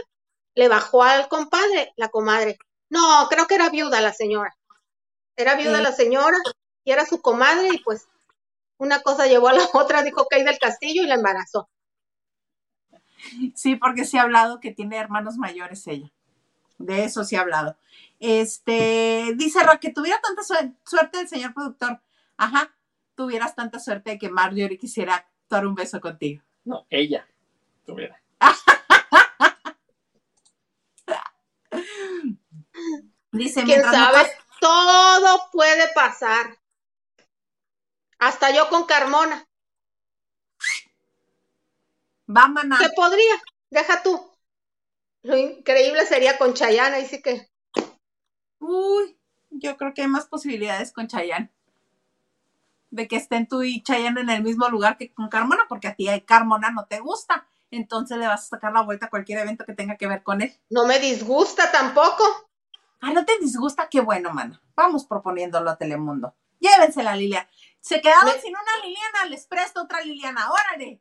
[0.55, 2.57] le bajó al compadre, la comadre?
[2.89, 4.55] No, creo que era viuda la señora.
[5.35, 5.83] Era viuda Sí.
[5.83, 6.37] la señora
[6.85, 8.07] y era su comadre y pues
[8.77, 11.69] una cosa llevó a la otra, dijo que hay del castillo y la embarazó.
[13.55, 16.09] Sí, porque sí ha hablado que tiene hermanos mayores ella.
[16.77, 17.77] De eso sí ha hablado.
[18.19, 21.99] Este, dice Ra, que tuviera tanta sue- suerte el señor productor.
[22.37, 22.73] Ajá,
[23.15, 26.41] tuvieras tanta suerte de que Marjorie quisiera dar un beso contigo.
[26.63, 27.27] No, ella
[27.85, 28.21] tuviera.
[33.31, 34.29] Dice, ¿Quién no sabe?
[34.59, 36.57] Todo puede pasar.
[38.17, 39.47] Hasta yo con Carmona.
[42.29, 42.77] Va maná.
[42.79, 43.35] ¿Qué podría?
[43.69, 44.29] Deja tú.
[45.23, 47.47] Lo increíble sería con Chayanne, y sí que.
[48.59, 49.17] Uy,
[49.49, 51.51] yo creo que hay más posibilidades con Chayanne.
[52.91, 55.95] De que estén tú y Chayanne en el mismo lugar que con Carmona, porque a
[55.95, 57.47] ti Carmona no te gusta.
[57.71, 60.41] Entonces le vas a sacar la vuelta a cualquier evento que tenga que ver con
[60.41, 60.51] él.
[60.69, 62.23] No me disgusta tampoco.
[62.99, 63.87] Ah, ¿no te disgusta?
[63.89, 64.59] Qué bueno, mana.
[64.75, 66.33] Vamos proponiéndolo a Telemundo.
[66.59, 67.47] Llévensela, Liliana.
[67.79, 70.49] Se quedaron Me- sin una Liliana, les presto otra Liliana.
[70.51, 70.99] Órale.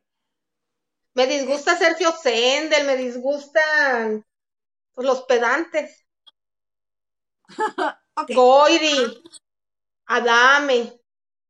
[1.18, 4.24] Me disgusta Sergio Sendel, me disgustan
[4.94, 6.06] pues, los pedantes.
[8.36, 9.20] Goiri,
[10.06, 10.96] Adame,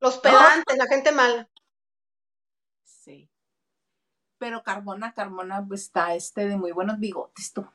[0.00, 1.50] los pedantes, la gente mala.
[2.82, 3.30] Sí.
[4.38, 7.70] Pero Carmona, Carmona pues, está este de muy buenos bigotes, tú.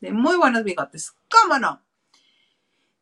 [0.00, 1.16] De muy buenos bigotes.
[1.30, 1.82] ¿Cómo no?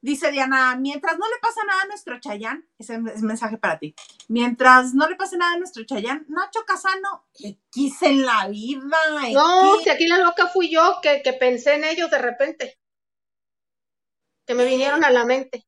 [0.06, 3.92] Dice Diana, mientras no le pasa nada a nuestro Chayán, ese es mensaje para ti.
[4.28, 8.86] Mientras no le pase nada a nuestro Chayán, Nacho Casano, X en la vida.
[9.32, 12.78] No, si aquí la loca fui yo que, que pensé en ellos de repente.
[14.46, 15.66] Que me vinieron a la mente.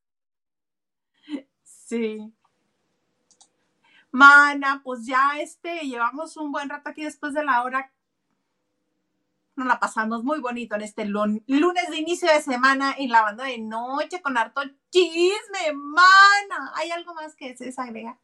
[1.65, 2.33] Sí.
[4.13, 7.93] Mana, pues ya este, llevamos un buen rato aquí después de la hora.
[9.59, 13.23] Nos la pasamos muy bonito en este lun- lunes de inicio de semana en la
[13.23, 14.63] banda de noche con harto
[14.93, 16.73] chisme, mana.
[16.77, 18.21] ¿Hay algo más que se desagrega?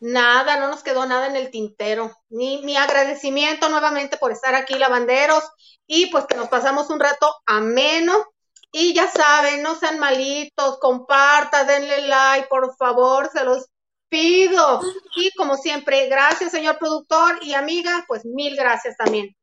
[0.00, 2.10] Nada, no nos quedó nada en el tintero.
[2.28, 5.44] Ni mi agradecimiento nuevamente por estar aquí, lavanderos,
[5.86, 8.24] y pues que nos pasamos un rato ameno.
[8.72, 13.68] Y ya saben, no sean malitos, compartan, denle like, por favor, se los
[14.08, 14.80] pido.
[15.14, 19.36] Y como siempre, gracias, señor productor y amiga, pues mil gracias también.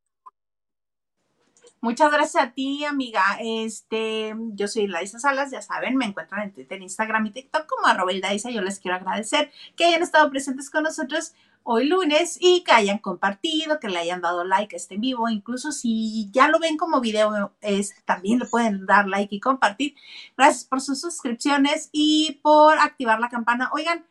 [1.85, 3.21] Muchas gracias a ti, amiga.
[3.39, 7.85] Este, yo soy Laisa Salas, ya saben, me encuentran en Twitter, Instagram y TikTok como
[7.85, 8.49] arroba Ildaisa.
[8.49, 12.97] Yo les quiero agradecer que hayan estado presentes con nosotros hoy lunes y que hayan
[12.97, 15.29] compartido, que le hayan dado like a este vivo.
[15.29, 19.93] Incluso si ya lo ven como video, es, también le pueden dar like y compartir.
[20.35, 23.69] Gracias por sus suscripciones y por activar la campana.
[23.73, 24.07] Oigan,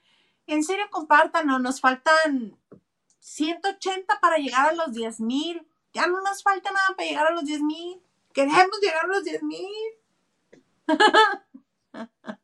[0.46, 1.58] en serio, compartan, ¿no?
[1.58, 2.56] nos faltan
[3.18, 5.66] 180 para llegar a los 10 mil.
[5.94, 8.02] Ya no nos falta nada para llegar a los 10 mil.
[8.32, 9.70] Queremos llegar a los 10 mil.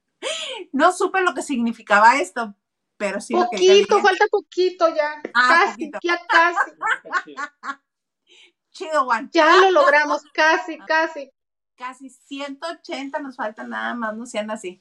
[0.72, 2.54] no supe lo que significaba esto,
[2.96, 5.20] pero sí lo que Poquito, falta poquito ya.
[5.34, 6.14] Ah, casi, poquito.
[6.14, 6.70] ya casi.
[8.70, 9.04] Chido.
[9.04, 9.28] Juan.
[9.32, 11.30] Ya lo logramos, casi, casi.
[11.76, 14.80] Casi 180 nos faltan nada más, no sean así.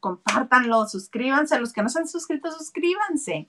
[0.00, 1.58] Compártanlo, suscríbanse.
[1.60, 3.48] Los que no se han suscrito, suscríbanse.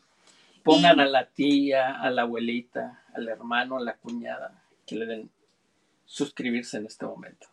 [0.63, 5.05] Pongan Y- a la tía, a la abuelita, al hermano, a la cuñada, que le
[5.05, 5.31] den
[6.05, 7.47] suscribirse en este momento.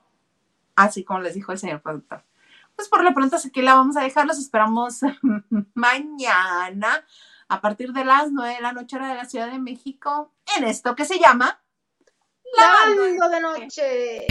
[0.74, 2.22] Así como les dijo el señor productor.
[2.74, 4.26] Pues por lo pronto aquí la vamos a dejar.
[4.26, 5.00] Los esperamos
[5.74, 7.04] mañana
[7.48, 10.64] a partir de las 9 de la noche hora de la Ciudad de México en
[10.64, 11.60] esto que se llama
[12.58, 14.26] Hablando de noche.